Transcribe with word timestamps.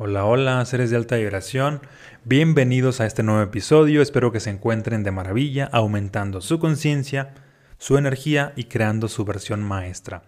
Hola, 0.00 0.26
hola, 0.26 0.64
seres 0.64 0.90
de 0.90 0.96
alta 0.96 1.16
vibración. 1.16 1.80
Bienvenidos 2.22 3.00
a 3.00 3.06
este 3.06 3.24
nuevo 3.24 3.42
episodio. 3.42 4.00
Espero 4.00 4.30
que 4.30 4.38
se 4.38 4.48
encuentren 4.48 5.02
de 5.02 5.10
maravilla, 5.10 5.68
aumentando 5.72 6.40
su 6.40 6.60
conciencia, 6.60 7.34
su 7.78 7.98
energía 7.98 8.52
y 8.54 8.66
creando 8.66 9.08
su 9.08 9.24
versión 9.24 9.60
maestra. 9.60 10.22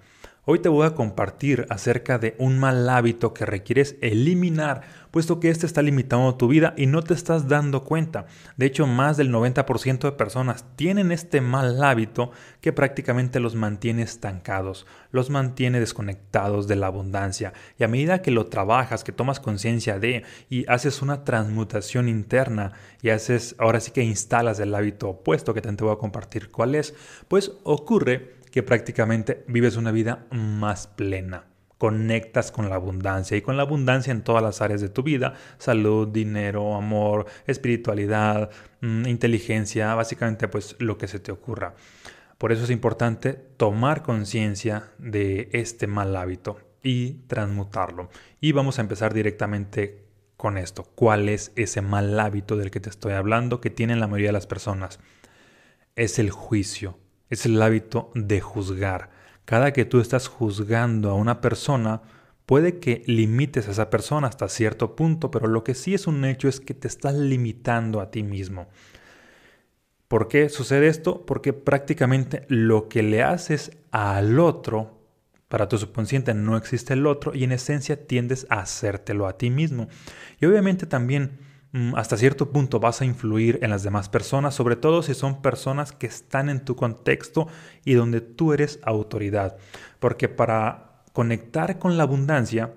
Hoy 0.47 0.59
te 0.61 0.71
voy 0.71 0.87
a 0.87 0.95
compartir 0.95 1.67
acerca 1.69 2.19
de 2.19 2.35
un 2.39 2.59
mal 2.59 2.89
hábito 2.89 3.35
que 3.35 3.45
requieres 3.45 3.97
eliminar, 4.01 4.81
puesto 5.11 5.39
que 5.39 5.51
este 5.51 5.67
está 5.67 5.83
limitando 5.83 6.35
tu 6.37 6.49
vida 6.49 6.73
y 6.79 6.87
no 6.87 7.03
te 7.03 7.13
estás 7.13 7.47
dando 7.47 7.85
cuenta. 7.85 8.25
De 8.57 8.65
hecho, 8.65 8.87
más 8.87 9.19
del 9.19 9.31
90% 9.31 9.99
de 9.99 10.13
personas 10.13 10.65
tienen 10.77 11.13
este 11.13 11.43
mal 11.43 11.85
hábito 11.85 12.31
que 12.63 12.73
prácticamente 12.73 13.39
los 13.39 13.55
mantiene 13.55 14.01
estancados, 14.01 14.87
los 15.13 15.29
mantiene 15.29 15.79
desconectados 15.79 16.67
de 16.67 16.77
la 16.77 16.87
abundancia. 16.87 17.53
Y 17.79 17.85
a 17.85 17.89
medida 17.89 18.23
que 18.23 18.31
lo 18.31 18.47
trabajas, 18.47 19.05
que 19.05 19.13
tomas 19.13 19.41
conciencia 19.41 19.99
de 19.99 20.25
y 20.49 20.65
haces 20.71 21.03
una 21.03 21.23
transmutación 21.23 22.09
interna 22.09 22.73
y 23.03 23.11
haces, 23.11 23.57
ahora 23.59 23.79
sí 23.79 23.91
que 23.91 24.05
instalas 24.05 24.59
el 24.59 24.75
hábito 24.75 25.11
opuesto, 25.11 25.53
que 25.53 25.61
te 25.61 25.85
voy 25.85 25.93
a 25.93 25.99
compartir 25.99 26.51
cuál 26.51 26.77
es, 26.77 26.95
pues 27.29 27.53
ocurre 27.63 28.40
que 28.51 28.63
prácticamente 28.63 29.45
vives 29.47 29.77
una 29.77 29.93
vida 29.93 30.27
más 30.31 30.87
plena. 30.87 31.45
Conectas 31.79 32.53
con 32.53 32.69
la 32.69 32.75
abundancia 32.75 33.37
y 33.37 33.43
con 33.43 33.57
la 33.57 33.63
abundancia 33.63 34.11
en 34.11 34.23
todas 34.23 34.43
las 34.43 34.61
áreas 34.61 34.83
de 34.83 34.91
tu 34.91 35.03
vida, 35.03 35.35
salud, 35.57 36.09
dinero, 36.09 36.75
amor, 36.75 37.27
espiritualidad, 37.47 38.51
mm, 38.83 39.07
inteligencia, 39.07 39.95
básicamente 39.95 40.47
pues 40.49 40.77
lo 40.79 40.99
que 40.99 41.09
se 41.09 41.21
te 41.21 41.33
ocurra. 41.33 41.75
Por 42.37 42.53
eso 42.53 42.65
es 42.65 42.71
importante 42.71 43.35
tomar 43.35 44.03
conciencia 44.03 44.91
de 44.99 45.49
este 45.53 45.87
mal 45.87 46.15
hábito 46.17 46.59
y 46.83 47.13
transmutarlo. 47.29 48.11
Y 48.41 48.53
vamos 48.53 48.79
a 48.79 48.83
empezar 48.83 49.15
directamente 49.15 50.05
con 50.37 50.57
esto. 50.57 50.85
¿Cuál 50.95 51.29
es 51.29 51.53
ese 51.57 51.83
mal 51.83 52.19
hábito 52.19 52.57
del 52.57 52.71
que 52.71 52.81
te 52.81 52.89
estoy 52.89 53.13
hablando 53.13 53.61
que 53.61 53.69
tienen 53.69 54.01
la 54.01 54.07
mayoría 54.07 54.29
de 54.29 54.35
las 54.35 54.47
personas? 54.47 55.01
Es 55.97 56.19
el 56.19 56.31
juicio 56.31 56.99
es 57.31 57.47
el 57.47 57.61
hábito 57.63 58.11
de 58.15 58.41
juzgar. 58.41 59.11
Cada 59.45 59.73
que 59.73 59.85
tú 59.85 60.01
estás 60.01 60.29
juzgando 60.29 61.11
a 61.11 61.15
una 61.15 61.41
persona, 61.41 62.03
puede 62.45 62.79
que 62.79 63.03
limites 63.07 63.69
a 63.69 63.71
esa 63.71 63.91
persona 63.91 64.27
hasta 64.27 64.49
cierto 64.49 64.97
punto, 64.97 65.31
pero 65.31 65.47
lo 65.47 65.65
que 65.65 65.75
sí 65.75 65.95
es 65.95 66.07
un 66.07 66.25
hecho 66.25 66.49
es 66.49 66.61
que 66.61 66.75
te 66.75 66.89
estás 66.89 67.15
limitando 67.15 68.01
a 68.01 68.11
ti 68.11 68.23
mismo. 68.23 68.69
¿Por 70.09 70.27
qué 70.27 70.49
sucede 70.49 70.89
esto? 70.89 71.25
Porque 71.25 71.53
prácticamente 71.53 72.45
lo 72.49 72.89
que 72.89 73.05
le 73.05 73.23
haces 73.23 73.79
al 73.93 74.41
otro, 74.41 74.99
para 75.47 75.69
tu 75.69 75.79
subconsciente 75.79 76.35
no 76.35 76.57
existe 76.57 76.95
el 76.95 77.07
otro 77.07 77.35
y 77.35 77.45
en 77.45 77.53
esencia 77.53 78.07
tiendes 78.07 78.47
a 78.51 78.61
hacértelo 78.61 79.29
a 79.29 79.39
ti 79.39 79.51
mismo. 79.51 79.89
Y 80.41 80.47
obviamente 80.47 80.87
también 80.87 81.39
hasta 81.95 82.17
cierto 82.17 82.51
punto 82.51 82.81
vas 82.81 83.01
a 83.01 83.05
influir 83.05 83.61
en 83.63 83.71
las 83.71 83.83
demás 83.83 84.09
personas, 84.09 84.55
sobre 84.55 84.77
todo 84.77 85.03
si 85.03 85.15
son 85.15 85.41
personas 85.41 85.93
que 85.93 86.07
están 86.07 86.49
en 86.49 86.65
tu 86.65 86.75
contexto 86.75 87.47
y 87.85 87.95
donde 87.95 88.21
tú 88.21 88.53
eres 88.53 88.81
autoridad. 88.83 89.57
Porque 90.01 90.29
para 90.29 91.03
conectar 91.13 91.79
con 91.79 91.97
la 91.97 92.03
abundancia, 92.03 92.75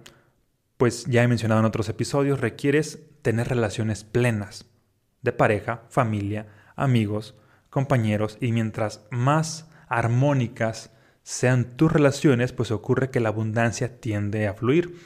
pues 0.77 1.05
ya 1.05 1.23
he 1.23 1.27
mencionado 1.27 1.61
en 1.61 1.66
otros 1.66 1.89
episodios, 1.89 2.39
requieres 2.39 2.99
tener 3.21 3.47
relaciones 3.47 4.03
plenas 4.03 4.66
de 5.21 5.31
pareja, 5.31 5.83
familia, 5.89 6.47
amigos, 6.75 7.36
compañeros 7.69 8.38
y 8.39 8.52
mientras 8.52 9.05
más 9.09 9.67
armónicas 9.88 10.91
sean 11.23 11.77
tus 11.77 11.91
relaciones, 11.91 12.52
pues 12.52 12.69
ocurre 12.71 13.09
que 13.09 13.21
la 13.21 13.30
abundancia 13.30 13.99
tiende 13.99 14.47
a 14.47 14.53
fluir. 14.53 14.99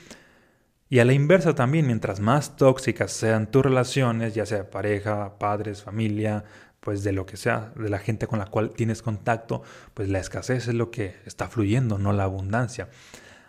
Y 0.89 0.99
a 0.99 1.05
la 1.05 1.13
inversa 1.13 1.53
también, 1.53 1.85
mientras 1.85 2.21
más 2.21 2.55
tóxicas 2.55 3.11
sean 3.11 3.51
tus 3.51 3.63
relaciones, 3.63 4.33
ya 4.33 4.45
sea 4.45 4.69
pareja, 4.69 5.37
padres, 5.37 5.83
familia, 5.83 6.45
pues 6.79 7.03
de 7.03 7.11
lo 7.11 7.25
que 7.25 7.35
sea, 7.35 7.73
de 7.75 7.89
la 7.89 7.99
gente 7.99 8.27
con 8.27 8.39
la 8.39 8.45
cual 8.45 8.71
tienes 8.71 9.01
contacto, 9.01 9.63
pues 9.93 10.07
la 10.07 10.19
escasez 10.19 10.69
es 10.69 10.73
lo 10.73 10.89
que 10.89 11.17
está 11.25 11.49
fluyendo, 11.49 11.97
no 11.97 12.13
la 12.13 12.23
abundancia. 12.23 12.87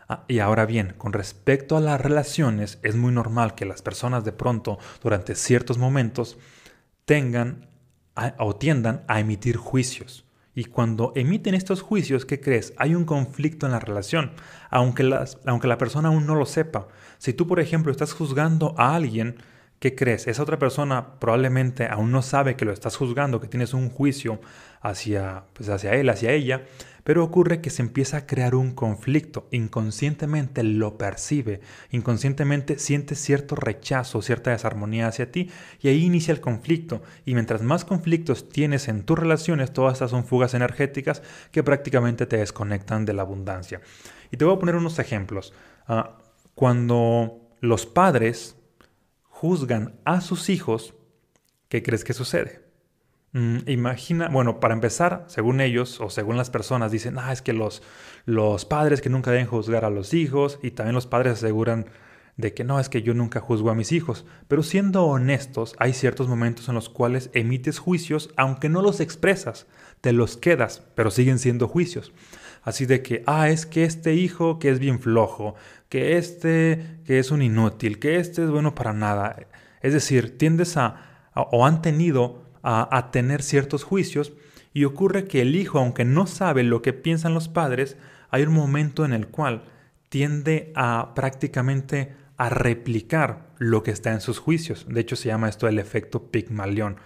Ah, 0.09 0.25
y 0.27 0.41
ahora 0.41 0.67
bien, 0.67 0.95
con 0.99 1.13
respecto 1.13 1.77
a 1.77 1.81
las 1.81 2.01
relaciones, 2.01 2.81
es 2.83 2.97
muy 2.97 3.13
normal 3.13 3.55
que 3.55 3.67
las 3.67 3.83
personas 3.83 4.25
de 4.25 4.33
pronto, 4.33 4.79
durante 5.03 5.37
ciertos 5.37 5.79
momentos, 5.79 6.39
tengan 7.05 7.69
o 8.39 8.57
tiendan 8.57 9.05
a 9.07 9.21
emitir 9.21 9.57
juicios. 9.57 10.28
Y 10.59 10.65
cuando 10.65 11.13
emiten 11.15 11.55
estos 11.55 11.83
juicios, 11.83 12.25
¿qué 12.25 12.41
crees? 12.41 12.75
Hay 12.79 12.97
un 12.97 13.05
conflicto 13.05 13.67
en 13.67 13.71
la 13.71 13.79
relación, 13.79 14.33
aunque, 14.71 15.05
las, 15.05 15.39
aunque 15.47 15.69
la 15.69 15.79
persona 15.79 16.09
aún 16.09 16.27
no 16.27 16.35
lo 16.35 16.47
sepa. 16.47 16.89
Si 17.19 17.33
tú, 17.33 17.47
por 17.47 17.61
ejemplo, 17.61 17.93
estás 17.93 18.13
juzgando 18.13 18.75
a 18.77 18.97
alguien, 18.97 19.37
¿qué 19.79 19.95
crees? 19.95 20.27
Esa 20.27 20.43
otra 20.43 20.59
persona 20.59 21.21
probablemente 21.21 21.87
aún 21.87 22.11
no 22.11 22.23
sabe 22.23 22.57
que 22.57 22.65
lo 22.65 22.73
estás 22.73 22.97
juzgando, 22.97 23.41
que 23.41 23.47
tienes 23.47 23.73
un 23.73 23.89
juicio 23.89 24.41
hacia, 24.81 25.45
pues 25.53 25.69
hacia 25.69 25.95
él, 25.95 26.09
hacia 26.09 26.33
ella, 26.33 26.65
pero 27.09 27.25
ocurre 27.25 27.63
que 27.63 27.71
se 27.71 27.81
empieza 27.81 28.19
a 28.19 28.27
crear 28.27 28.55
un 28.55 28.73
conflicto. 28.73 29.49
Inconscientemente 29.51 30.63
lo 30.63 30.99
percibe, 30.99 31.63
inconscientemente 31.91 32.79
siente 32.79 33.15
cierto 33.15 33.57
rechazo, 33.57 34.21
cierta 34.21 34.51
desarmonía 34.51 35.07
hacia 35.07 35.33
ti 35.33 35.49
y 35.81 35.89
ahí 35.89 36.05
inicia 36.05 36.33
el 36.33 36.43
conflicto. 36.43 37.01
Y 37.25 37.33
mientras 37.33 37.63
más 37.63 37.87
conflictos 37.87 38.51
tienes 38.51 38.89
en 38.89 39.05
tus 39.05 39.19
relaciones, 39.19 39.73
todas 39.73 39.95
estas 39.95 40.11
son 40.11 40.27
fugas 40.27 40.53
energéticas 40.53 41.23
que 41.51 41.63
prácticamente 41.63 42.27
te 42.27 42.37
desconectan 42.37 43.07
de 43.07 43.15
la 43.15 43.23
abundancia. 43.23 43.81
Y 44.31 44.37
te 44.37 44.45
voy 44.45 44.57
a 44.57 44.59
poner 44.59 44.77
unos 44.77 44.99
ejemplos. 44.99 45.55
Ah, 45.87 46.19
cuando 46.55 47.41
los 47.63 47.87
padres 47.87 48.59
juzgan 49.23 49.99
a 50.05 50.21
sus 50.21 50.51
hijos, 50.51 50.93
¿qué 51.71 51.83
crees 51.83 52.05
que 52.05 52.13
sucede? 52.13 52.68
Mm, 53.33 53.59
imagina, 53.67 54.29
bueno, 54.29 54.59
para 54.59 54.75
empezar, 54.75 55.25
según 55.29 55.61
ellos 55.61 56.01
o 56.01 56.09
según 56.09 56.37
las 56.37 56.51
personas, 56.51 56.91
dicen, 56.93 57.19
ah, 57.19 57.33
es 57.33 57.43
que 57.43 57.53
los, 57.53 57.83
los 58.25 58.65
padres 58.65 59.01
que 59.01 59.11
nunca 59.11 59.31
deben 59.31 59.47
juzgar 59.47 59.85
a 59.85 59.91
los 59.91 60.15
hijos 60.15 60.59
y 60.63 60.71
también 60.71 60.95
los 60.95 61.07
padres 61.07 61.35
aseguran 61.35 61.87
de 62.39 62.55
que 62.55 62.65
no, 62.65 62.81
es 62.81 62.89
que 62.89 63.03
yo 63.03 63.15
nunca 63.15 63.41
juzgo 63.41 63.71
a 63.71 63.75
mis 63.75 63.93
hijos. 63.93 64.25
Pero 64.47 64.63
siendo 64.63 65.05
honestos, 65.05 65.75
hay 65.79 65.93
ciertos 65.93 66.29
momentos 66.29 66.69
en 66.69 66.77
los 66.77 66.89
cuales 66.89 67.31
emites 67.35 67.79
juicios, 67.79 68.31
aunque 68.37 68.69
no 68.69 68.81
los 68.81 69.01
expresas, 69.01 69.67
te 70.01 70.13
los 70.13 70.37
quedas, 70.37 70.85
pero 70.95 71.11
siguen 71.11 71.39
siendo 71.39 71.69
juicios. 71.69 72.13
Así 72.63 72.87
de 72.87 73.03
que, 73.03 73.25
ah, 73.27 73.51
es 73.51 73.67
que 73.67 73.85
este 73.85 74.15
hijo 74.15 74.59
que 74.59 74.71
es 74.71 74.79
bien 74.79 75.01
flojo, 75.01 75.55
que 75.89 76.17
este 76.17 77.01
que 77.05 77.19
es 77.19 77.31
un 77.31 77.43
inútil, 77.43 77.99
que 77.99 78.17
este 78.17 78.45
es 78.45 78.51
bueno 78.51 78.75
para 78.75 78.93
nada. 78.93 79.37
Es 79.83 79.93
decir, 79.93 80.39
tiendes 80.39 80.77
a 80.77 81.31
o 81.35 81.67
han 81.67 81.83
tenido 81.83 82.48
a, 82.63 83.11
tener 83.13 83.43
ciertos 83.43 83.85
juicios 83.85 84.33
y 84.75 84.85
ocurre 84.85 85.27
que 85.27 85.41
el 85.43 85.57
hijo, 85.57 85.79
aunque 85.79 86.05
no 86.05 86.27
sabe 86.27 86.63
lo 86.63 86.83
que 86.83 86.93
piensan 86.93 87.35
los 87.35 87.49
padres, 87.49 87.97
hay 88.31 88.43
un 88.43 88.53
momento 88.53 89.05
en 89.05 89.13
el 89.13 89.29
cual 89.29 89.65
tiende 90.09 90.73
a 90.75 91.13
prácticamente 91.15 92.15
a 92.37 92.49
replicar 92.49 93.49
lo 93.59 93.83
que 93.83 93.91
está 93.91 94.13
en 94.13 94.21
sus 94.21 94.39
juicios. 94.39 94.87
De 94.89 95.01
hecho, 95.01 95.17
se 95.17 95.29
llama 95.29 95.49
esto 95.49 95.67
el 95.69 95.79
efecto 95.79 96.31
Pigmalión, 96.31 96.97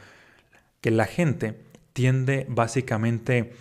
que 0.81 0.91
la 0.91 1.07
gente 1.07 1.59
tiende 1.93 2.47
básicamente 2.49 3.53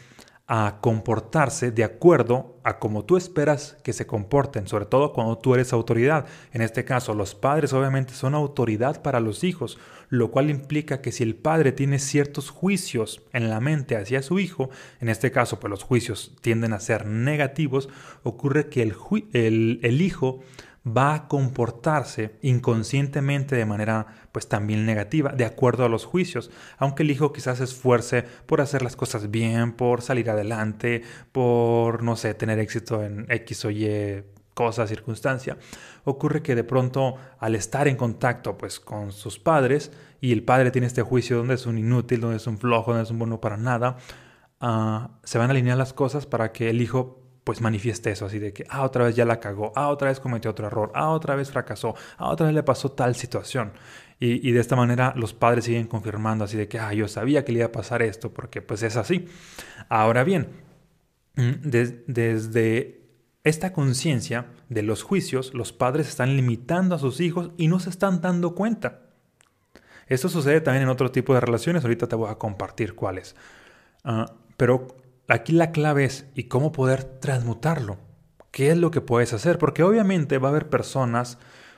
a 0.54 0.80
comportarse 0.82 1.72
de 1.72 1.86
acuerdo 1.86 2.58
a 2.66 2.78
como 2.78 3.06
tú 3.06 3.16
esperas 3.16 3.78
que 3.86 3.94
se 3.94 4.06
comporten, 4.06 4.68
sobre 4.68 4.86
todo 4.86 5.14
cuando 5.14 5.38
tú 5.38 5.54
eres 5.54 5.72
autoridad. 5.72 6.26
En 6.52 6.62
este 6.62 6.84
caso, 6.84 7.14
los 7.14 7.36
padres 7.36 7.72
obviamente 7.72 8.14
son 8.14 8.36
autoridad 8.36 9.02
para 9.02 9.22
los 9.22 9.46
hijos, 9.46 9.80
lo 10.10 10.30
cual 10.30 10.50
implica 10.50 11.00
que 11.00 11.14
si 11.14 11.24
el 11.24 11.36
padre 11.38 11.72
tiene 11.72 12.00
ciertos 12.00 12.50
juicios 12.50 13.22
en 13.32 13.50
la 13.50 13.62
mente 13.62 13.96
hacia 13.96 14.22
su 14.22 14.40
hijo, 14.40 14.70
en 15.00 15.08
este 15.08 15.32
caso, 15.32 15.58
pues 15.62 15.72
los 15.72 15.84
juicios 15.84 16.36
tienden 16.42 16.74
a 16.74 16.82
ser 16.82 17.06
negativos, 17.06 17.88
ocurre 18.24 18.68
que 18.68 18.82
el, 18.82 20.02
hijo 20.02 20.42
va 20.86 21.14
a 21.14 21.28
comportarse 21.28 22.38
inconscientemente 22.42 23.56
de 23.56 23.66
manera 23.66 24.08
pues 24.32 24.48
también 24.48 24.86
negativa, 24.86 25.32
de 25.32 25.46
acuerdo 25.46 25.86
a 25.86 25.90
los 25.90 26.06
juicios, 26.06 26.50
aunque 26.78 27.04
el 27.04 27.12
hijo 27.12 27.34
quizás 27.34 27.60
se 27.60 27.66
esfuerce 27.66 28.24
por 28.46 28.62
hacer 28.62 28.82
las 28.82 28.96
cosas 28.96 29.30
bien, 29.30 29.74
por 29.74 30.02
salir 30.02 30.30
adelante, 30.30 31.04
por 31.32 32.04
no 32.04 32.16
sé, 32.16 32.34
tener 32.34 32.60
éxito 32.60 33.04
en 33.04 33.26
X 33.30 33.66
o 33.66 33.72
Y 33.72 34.24
cosa, 34.54 34.86
circunstancia, 34.88 35.58
ocurre 36.04 36.42
que 36.42 36.56
de 36.56 36.64
pronto 36.64 37.16
al 37.40 37.56
estar 37.56 37.88
en 37.88 37.96
contacto 37.96 38.58
pues 38.58 38.80
con 38.80 39.12
sus 39.12 39.40
padres 39.40 39.92
y 40.20 40.34
el 40.34 40.44
padre 40.44 40.72
tiene 40.72 40.88
este 40.88 41.02
juicio 41.02 41.38
donde 41.38 41.56
es 41.56 41.66
un 41.66 41.78
inútil, 41.78 42.22
donde 42.22 42.38
es 42.38 42.48
un 42.48 42.58
flojo, 42.58 42.92
donde 42.92 43.06
es 43.06 43.12
un 43.12 43.20
bueno 43.20 43.40
para 43.40 43.58
nada, 43.58 43.98
ah, 44.60 45.12
se 45.24 45.38
van 45.38 45.50
a 45.50 45.52
alinear 45.52 45.78
las 45.78 45.94
cosas 45.94 46.26
para 46.26 46.52
que 46.52 46.70
el 46.70 46.82
hijo 46.82 47.21
pues 47.44 47.62
manifieste 47.62 48.12
eso, 48.12 48.26
así 48.26 48.40
de 48.40 48.54
que, 48.54 48.66
ah, 48.70 48.84
otra 48.84 49.06
vez 49.06 49.16
ya 49.16 49.26
la 49.26 49.40
cagó, 49.40 49.74
ah, 49.76 49.90
otra 49.90 50.10
vez 50.10 50.20
cometió 50.20 50.52
otro 50.52 50.68
error, 50.68 50.92
ah, 50.94 51.10
otra 51.10 51.36
vez 51.36 51.52
fracasó, 51.52 51.96
ah, 52.18 52.30
otra 52.30 52.46
vez 52.48 52.56
le 52.56 52.64
pasó 52.64 52.92
tal 52.92 53.16
situación. 53.16 53.74
Y, 54.24 54.52
de 54.52 54.60
esta 54.60 54.76
manera 54.76 55.14
los 55.16 55.34
padres 55.34 55.66
siguen 55.66 55.88
confirmando 55.88 56.44
así 56.46 56.56
de 56.56 56.68
que, 56.68 56.78
ah, 56.78 56.94
yo 56.94 57.08
sabía 57.08 57.44
que 57.44 57.52
le 57.52 57.60
iba 57.60 57.68
a 57.68 57.72
pasar 57.72 58.04
esto, 58.04 58.32
porque 58.32 58.62
pues 58.62 58.84
es 58.84 58.96
así. 58.96 59.28
Ahora 59.90 60.24
bien, 60.24 60.50
mm, 61.36 61.52
desde 61.64 63.02
esta 63.44 63.74
conciencia 63.74 64.46
de 64.70 64.84
los 64.84 65.02
juicios, 65.02 65.56
los 65.56 65.74
padres 65.74 66.08
están 66.08 66.36
limitando 66.36 66.94
a 66.94 67.00
sus 67.00 67.20
hijos 67.20 67.50
y 67.58 67.68
no 67.68 67.80
se 67.80 67.90
están 67.90 68.22
dando 68.22 68.54
cuenta. 68.54 69.02
Esto 70.06 70.30
sucede 70.30 70.62
también 70.62 70.84
en 70.84 70.90
otro 70.90 71.12
tipo 71.12 71.34
de 71.34 71.40
relaciones, 71.40 71.84
ahorita 71.84 72.08
te 72.08 72.16
voy 72.16 72.30
a 72.30 72.36
compartir 72.36 72.94
cuáles. 72.94 73.36
Ah, 74.04 74.32
pero 74.58 74.88
aquí 75.28 75.54
la 75.54 75.72
clave 75.72 76.06
es, 76.06 76.26
¿y 76.36 76.46
cómo 76.46 76.72
poder 76.72 77.04
transmutarlo? 77.04 77.98
¿Qué 78.52 78.72
es 78.72 78.78
lo 78.78 78.92
que 78.92 79.02
puedes 79.02 79.34
hacer? 79.34 79.58
Porque 79.58 79.84
obviamente 79.84 80.38
va 80.38 80.50
a 80.50 80.52
haber 80.52 80.70
personas 80.70 81.38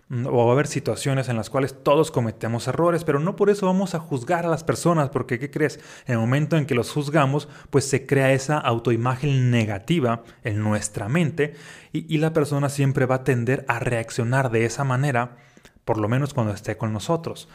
mm, 0.09 0.25
o 0.25 0.45
va 0.45 0.49
a 0.49 0.53
haber 0.53 0.67
situaciones 0.67 1.29
en 1.29 1.37
las 1.37 1.49
cuales 1.49 1.83
todos 1.83 2.09
cometemos 2.09 2.67
errores, 2.67 3.03
pero 3.03 3.19
no 3.19 3.35
por 3.35 3.49
eso 3.49 3.67
vamos 3.67 3.93
a 3.93 3.99
juzgar 3.99 4.45
a 4.45 4.49
las 4.49 4.63
personas, 4.63 5.09
porque 5.09 5.37
¿qué 5.37 5.51
crees? 5.51 5.79
En 6.07 6.13
el 6.13 6.19
momento 6.19 6.57
en 6.57 6.65
que 6.65 6.73
los 6.73 6.91
juzgamos, 6.91 7.47
pues 7.69 7.85
se 7.85 8.07
crea 8.07 8.33
esa 8.33 8.57
autoimagen 8.57 9.51
negativa 9.51 10.23
en 10.43 10.59
nuestra 10.59 11.07
mente 11.07 11.53
y, 11.91 12.11
y 12.13 12.17
la 12.17 12.33
persona 12.33 12.69
siempre 12.69 13.05
va 13.05 13.15
a 13.15 13.23
tender 13.23 13.65
a 13.67 13.79
reaccionar 13.79 14.49
de 14.49 14.65
esa 14.65 14.83
manera, 14.83 15.37
por 15.85 15.99
lo 15.99 16.09
menos 16.09 16.33
cuando 16.33 16.53
esté 16.53 16.75
con 16.75 16.91
nosotros. 16.91 17.47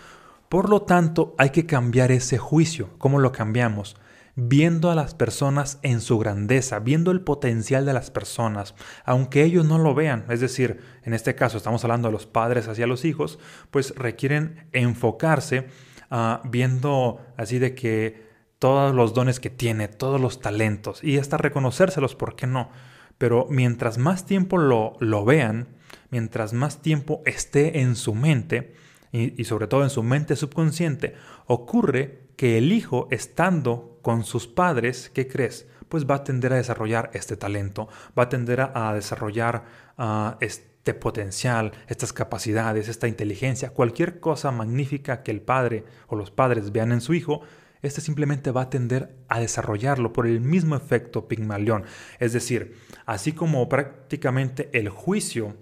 Por 0.49 0.71
lo 0.71 0.83
tanto, 0.83 1.35
hay 1.39 1.51
que 1.51 1.67
cambiar 1.67 2.11
ese 2.11 2.39
juicio. 2.39 2.89
¿Cómo 2.99 3.19
lo 3.19 3.33
cambiamos? 3.33 3.97
Viendo 4.41 4.89
a 4.89 4.95
las 4.95 5.15
personas 5.15 5.81
en 5.83 6.01
su 6.01 6.17
grandeza, 6.17 6.79
viendo 6.79 7.11
el 7.11 7.23
potencial 7.23 7.85
de 7.85 7.93
las 7.93 8.13
personas, 8.13 8.77
aunque 9.05 9.43
ellos 9.43 9.67
no 9.67 9.79
lo 9.79 9.97
vean. 9.97 10.27
Es 10.29 10.39
decir, 10.39 10.81
en 11.03 11.13
este 11.13 11.35
caso 11.35 11.57
estamos 11.57 11.83
hablando 11.83 12.07
de 12.07 12.13
los 12.13 12.27
padres 12.27 12.69
hacia 12.69 12.87
los 12.87 13.05
hijos, 13.05 13.41
pues 13.73 13.93
requieren 13.97 14.69
enfocarse 14.71 15.67
uh, 16.13 16.49
viendo 16.49 17.21
así 17.37 17.59
de 17.59 17.75
que 17.75 18.29
todos 18.61 18.95
los 18.95 19.13
dones 19.13 19.41
que 19.41 19.51
tiene, 19.51 19.89
todos 19.89 20.21
los 20.21 20.41
talentos, 20.41 21.03
y 21.03 21.19
hasta 21.19 21.37
reconocérselos, 21.37 22.15
¿por 22.15 22.37
qué 22.37 22.47
no? 22.47 22.71
Pero 23.19 23.49
mientras 23.51 23.99
más 23.99 24.25
tiempo 24.25 24.57
lo, 24.57 24.93
lo 25.01 25.25
vean, 25.25 25.67
mientras 26.11 26.53
más 26.53 26.81
tiempo 26.81 27.23
esté 27.27 27.81
en 27.81 27.97
su 27.97 28.15
mente, 28.15 28.77
y 29.11 29.43
sobre 29.45 29.67
todo 29.67 29.83
en 29.83 29.91
su 29.91 30.03
mente 30.03 30.37
subconsciente, 30.37 31.15
ocurre 31.47 32.29
que 32.37 32.59
el 32.59 32.73
hijo, 32.73 33.09
estando 33.11 33.98
con 34.09 34.25
sus 34.25 34.47
padres, 34.47 35.11
¿qué 35.13 35.29
crees? 35.29 35.67
Pues 35.91 36.07
va 36.07 36.15
a 36.15 36.25
tender 36.25 36.55
a 36.55 36.57
desarrollar 36.57 37.11
este 37.13 37.37
talento, 37.37 37.91
va 38.19 38.23
a 38.23 38.29
tender 38.31 38.59
a, 38.73 38.95
desarrollar 38.95 39.67
ah, 39.99 40.39
este 40.41 40.95
potencial, 40.95 41.73
estas 41.89 42.15
capacidades, 42.15 42.89
esta 42.89 43.07
inteligencia, 43.07 43.69
cualquier 43.69 44.19
cosa 44.19 44.51
magnífica 44.51 45.23
que 45.23 45.31
el 45.31 45.43
padre 45.43 45.85
o 46.07 46.17
los 46.17 46.31
padres 46.31 46.73
vean 46.73 46.93
en 46.93 47.03
su 47.03 47.13
hijo, 47.13 47.43
este 47.83 48.01
simplemente 48.01 48.51
va 48.51 48.63
a 48.63 48.71
tender 48.71 49.15
a 49.29 49.41
desarrollarlo 49.41 50.11
por 50.15 50.27
el 50.27 50.41
mismo 50.41 50.75
efecto 50.75 51.29
Pigmalión. 51.29 51.85
Es 52.19 52.33
decir, 52.33 52.79
así 53.05 53.33
como 53.33 53.69
prácticamente 53.69 54.71
el 54.73 54.89
juicio 54.89 55.55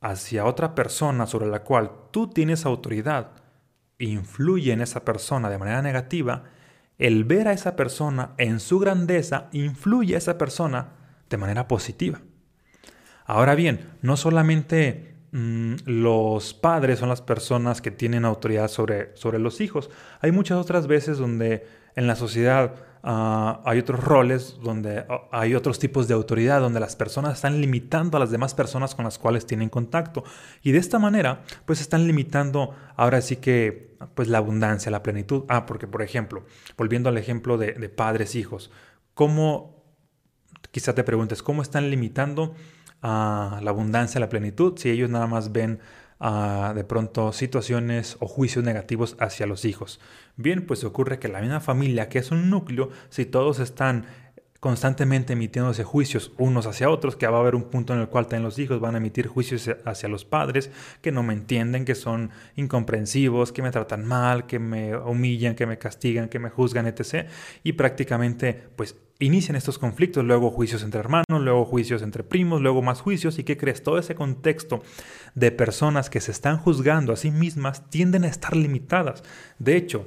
hacia 0.00 0.46
otra 0.46 0.74
persona 0.74 1.26
sobre 1.26 1.44
la 1.46 1.62
cual 1.62 1.90
tú 2.10 2.30
tienes 2.30 2.64
autoridad 2.64 3.32
influye 3.98 4.72
en 4.72 4.80
esa 4.80 5.04
persona 5.04 5.50
de 5.50 5.58
manera 5.58 5.82
negativa, 5.82 6.44
el 7.02 7.24
ver 7.24 7.48
a 7.48 7.52
esa 7.52 7.74
persona 7.74 8.30
en 8.38 8.60
su 8.60 8.78
grandeza 8.78 9.48
influye 9.50 10.14
a 10.14 10.18
esa 10.18 10.38
persona 10.38 10.90
de 11.28 11.36
manera 11.36 11.66
positiva. 11.66 12.20
Ahora 13.24 13.56
bien, 13.56 13.90
no 14.02 14.16
solamente 14.16 15.16
mm, 15.32 15.74
los 15.84 16.54
padres 16.54 17.00
son 17.00 17.08
las 17.08 17.20
personas 17.20 17.82
que 17.82 17.90
tienen 17.90 18.24
autoridad 18.24 18.68
sobre, 18.68 19.16
sobre 19.16 19.40
los 19.40 19.60
hijos, 19.60 19.90
hay 20.20 20.30
muchas 20.30 20.58
otras 20.58 20.86
veces 20.86 21.18
donde 21.18 21.66
en 21.96 22.06
la 22.06 22.14
sociedad 22.14 22.76
Ah, 23.04 23.60
hay 23.64 23.80
otros 23.80 24.02
roles 24.02 24.58
donde 24.62 25.04
ah, 25.08 25.22
hay 25.32 25.56
otros 25.56 25.80
tipos 25.80 26.06
de 26.06 26.14
autoridad, 26.14 26.60
donde 26.60 26.78
las 26.78 26.94
personas 26.94 27.34
están 27.34 27.60
limitando 27.60 28.16
a 28.16 28.20
las 28.20 28.30
demás 28.30 28.54
personas 28.54 28.94
con 28.94 29.04
las 29.04 29.18
cuales 29.18 29.44
tienen 29.44 29.68
contacto. 29.68 30.22
Y 30.62 30.70
de 30.72 30.78
esta 30.78 30.98
manera, 30.98 31.42
pues 31.66 31.80
están 31.80 32.06
limitando 32.06 32.74
ahora 32.96 33.20
sí 33.20 33.36
que, 33.36 33.96
pues 34.14 34.28
la 34.28 34.38
abundancia, 34.38 34.90
la 34.90 35.02
plenitud. 35.02 35.44
Ah, 35.48 35.66
porque 35.66 35.88
por 35.88 36.02
ejemplo, 36.02 36.44
volviendo 36.76 37.08
al 37.08 37.18
ejemplo 37.18 37.58
de, 37.58 37.72
de 37.72 37.88
padres, 37.88 38.36
hijos, 38.36 38.70
¿cómo, 39.14 39.82
quizá 40.70 40.94
te 40.94 41.02
preguntes, 41.02 41.42
cómo 41.42 41.62
están 41.62 41.90
limitando 41.90 42.54
a 43.02 43.58
la 43.62 43.70
abundancia, 43.70 44.20
la 44.20 44.28
plenitud, 44.28 44.78
si 44.78 44.88
ellos 44.90 45.10
nada 45.10 45.26
más 45.26 45.50
ven 45.50 45.80
de 46.22 46.84
pronto 46.84 47.32
situaciones 47.32 48.16
o 48.20 48.28
juicios 48.28 48.64
negativos 48.64 49.16
hacia 49.18 49.46
los 49.46 49.64
hijos. 49.64 50.00
Bien, 50.36 50.64
pues 50.64 50.84
ocurre 50.84 51.18
que 51.18 51.26
la 51.26 51.40
misma 51.40 51.60
familia, 51.60 52.08
que 52.08 52.20
es 52.20 52.30
un 52.30 52.48
núcleo, 52.48 52.90
si 53.08 53.26
todos 53.26 53.58
están 53.58 54.06
constantemente 54.62 55.32
emitiéndose 55.32 55.82
juicios 55.82 56.30
unos 56.38 56.66
hacia 56.66 56.88
otros, 56.88 57.16
que 57.16 57.26
va 57.26 57.38
a 57.38 57.40
haber 57.40 57.56
un 57.56 57.64
punto 57.64 57.94
en 57.94 57.98
el 57.98 58.06
cual 58.06 58.28
también 58.28 58.44
los 58.44 58.60
hijos 58.60 58.78
van 58.78 58.94
a 58.94 58.98
emitir 58.98 59.26
juicios 59.26 59.68
hacia 59.84 60.08
los 60.08 60.24
padres, 60.24 60.70
que 61.00 61.10
no 61.10 61.24
me 61.24 61.32
entienden, 61.32 61.84
que 61.84 61.96
son 61.96 62.30
incomprensivos, 62.54 63.50
que 63.50 63.60
me 63.60 63.72
tratan 63.72 64.06
mal, 64.06 64.46
que 64.46 64.60
me 64.60 64.96
humillan, 64.96 65.56
que 65.56 65.66
me 65.66 65.78
castigan, 65.78 66.28
que 66.28 66.38
me 66.38 66.48
juzgan, 66.48 66.86
etc. 66.86 67.26
Y 67.64 67.72
prácticamente, 67.72 68.68
pues 68.76 68.94
inician 69.18 69.56
estos 69.56 69.80
conflictos, 69.80 70.24
luego 70.24 70.52
juicios 70.52 70.84
entre 70.84 71.00
hermanos, 71.00 71.40
luego 71.40 71.64
juicios 71.64 72.00
entre 72.00 72.22
primos, 72.22 72.60
luego 72.60 72.82
más 72.82 73.00
juicios, 73.00 73.40
y 73.40 73.42
qué 73.42 73.56
crees, 73.56 73.82
todo 73.82 73.98
ese 73.98 74.14
contexto 74.14 74.80
de 75.34 75.50
personas 75.50 76.08
que 76.08 76.20
se 76.20 76.30
están 76.30 76.58
juzgando 76.58 77.12
a 77.12 77.16
sí 77.16 77.32
mismas 77.32 77.90
tienden 77.90 78.22
a 78.22 78.28
estar 78.28 78.54
limitadas. 78.54 79.24
De 79.58 79.76
hecho, 79.76 80.06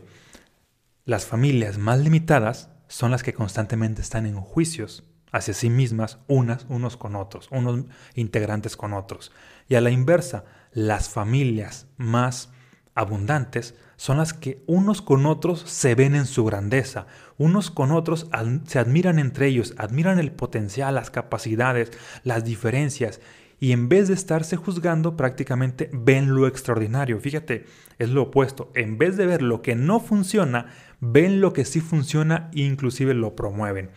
las 1.03 1.25
familias 1.25 1.77
más 1.77 1.99
limitadas 1.99 2.69
son 2.95 3.11
las 3.11 3.23
que 3.23 3.33
constantemente 3.33 4.01
están 4.01 4.25
en 4.25 4.39
juicios 4.39 5.03
hacia 5.33 5.53
sí 5.53 5.69
mismas, 5.69 6.19
unas 6.29 6.65
unos 6.69 6.95
con 6.95 7.17
otros, 7.17 7.49
unos 7.51 7.83
integrantes 8.13 8.77
con 8.77 8.93
otros. 8.93 9.33
Y 9.67 9.75
a 9.75 9.81
la 9.81 9.89
inversa, 9.89 10.45
las 10.71 11.09
familias 11.09 11.87
más 11.97 12.53
abundantes 12.93 13.75
son 13.97 14.15
las 14.15 14.31
que 14.31 14.63
unos 14.65 15.01
con 15.01 15.25
otros 15.25 15.59
se 15.59 15.93
ven 15.93 16.15
en 16.15 16.25
su 16.25 16.45
grandeza, 16.45 17.05
unos 17.37 17.69
con 17.69 17.91
otros 17.91 18.29
se 18.65 18.79
admiran 18.79 19.19
entre 19.19 19.47
ellos, 19.47 19.73
admiran 19.77 20.17
el 20.17 20.31
potencial, 20.31 20.95
las 20.95 21.11
capacidades, 21.11 21.91
las 22.23 22.45
diferencias, 22.45 23.19
y 23.65 23.71
en 23.71 23.89
vez 23.89 24.09
de 24.09 24.13
estarse 24.13 24.57
juzgando, 24.57 25.17
prácticamente 25.17 25.89
ven 25.91 26.35
lo 26.35 26.45
extraordinario. 26.45 27.19
Fíjate, 27.19 27.65
es 27.97 28.11
lo 28.11 28.21
opuesto. 28.21 28.71
En 28.75 28.99
vez 28.99 29.17
de 29.17 29.25
ver 29.25 29.41
lo 29.41 29.63
que 29.63 29.73
no 29.73 29.99
funciona, 29.99 30.67
ven 30.99 31.41
lo 31.41 31.51
que 31.51 31.65
sí 31.65 31.81
funciona 31.81 32.51
e 32.53 32.61
inclusive 32.61 33.15
lo 33.15 33.35
promueven. 33.35 33.89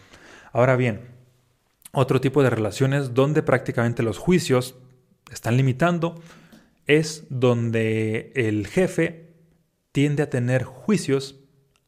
Ahora 0.54 0.74
bien, 0.76 1.02
otro 1.92 2.18
tipo 2.18 2.42
de 2.42 2.48
relaciones 2.48 3.12
donde 3.12 3.42
prácticamente 3.42 4.02
los 4.02 4.16
juicios 4.16 4.74
están 5.30 5.58
limitando 5.58 6.14
es 6.86 7.26
donde 7.28 8.32
el 8.36 8.68
jefe 8.68 9.34
tiende 9.92 10.22
a 10.22 10.30
tener 10.30 10.64
juicios 10.64 11.40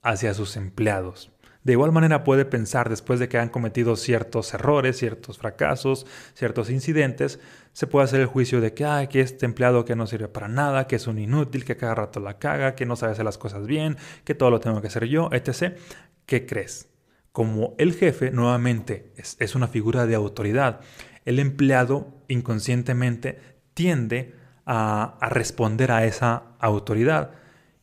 hacia 0.03 0.35
sus 0.35 0.59
empleados. 0.59 1.33
De 1.63 1.73
igual 1.73 1.93
manera 1.93 2.25
puede 2.25 2.47
pensar 2.47 2.89
después 2.89 3.21
de 3.21 3.29
que 3.29 3.39
han 3.39 3.51
cometido 3.51 3.97
ciertos 3.97 4.55
errores, 4.55 4.97
ciertos 4.97 5.37
fracasos, 5.37 6.07
ciertos 6.35 6.71
incidentes, 6.71 7.39
se 7.73 7.87
puede 7.87 8.05
hacer 8.05 8.21
el 8.21 8.27
juicio 8.27 8.61
de 8.61 8.73
que, 8.73 8.87
ay, 8.87 9.09
que 9.09 9.21
este 9.21 9.45
empleado 9.45 9.85
que 9.85 9.95
no 9.95 10.07
sirve 10.07 10.29
para 10.29 10.49
nada, 10.49 10.87
que 10.87 10.97
es 10.97 11.07
un 11.07 11.19
inútil, 11.19 11.65
que 11.65 11.77
cada 11.77 11.95
rato 11.95 12.19
la 12.19 12.39
caga, 12.39 12.75
que 12.75 12.87
no 12.87 12.97
sabe 12.97 13.13
hacer 13.13 13.27
las 13.27 13.37
cosas 13.37 13.67
bien, 13.67 13.99
que 14.25 14.35
todo 14.35 14.51
lo 14.51 14.61
tengo 14.61 14.81
que 14.81 14.87
hacer 14.87 15.05
yo, 15.07 15.29
etc. 15.33 15.77
¿Qué 16.25 16.47
crees? 16.47 16.89
Como 17.31 17.75
el 17.79 17.93
jefe 17.95 18.31
nuevamente 18.31 19.13
es, 19.17 19.55
una 19.55 19.69
figura 19.69 20.07
de 20.07 20.15
autoridad, 20.15 20.81
el 21.27 21.39
empleado 21.39 22.23
inconscientemente 22.29 23.39
tiende 23.75 24.35
a 24.65 25.29
responder 25.31 25.93
a 25.93 26.05
esa 26.07 26.55
autoridad. 26.59 27.33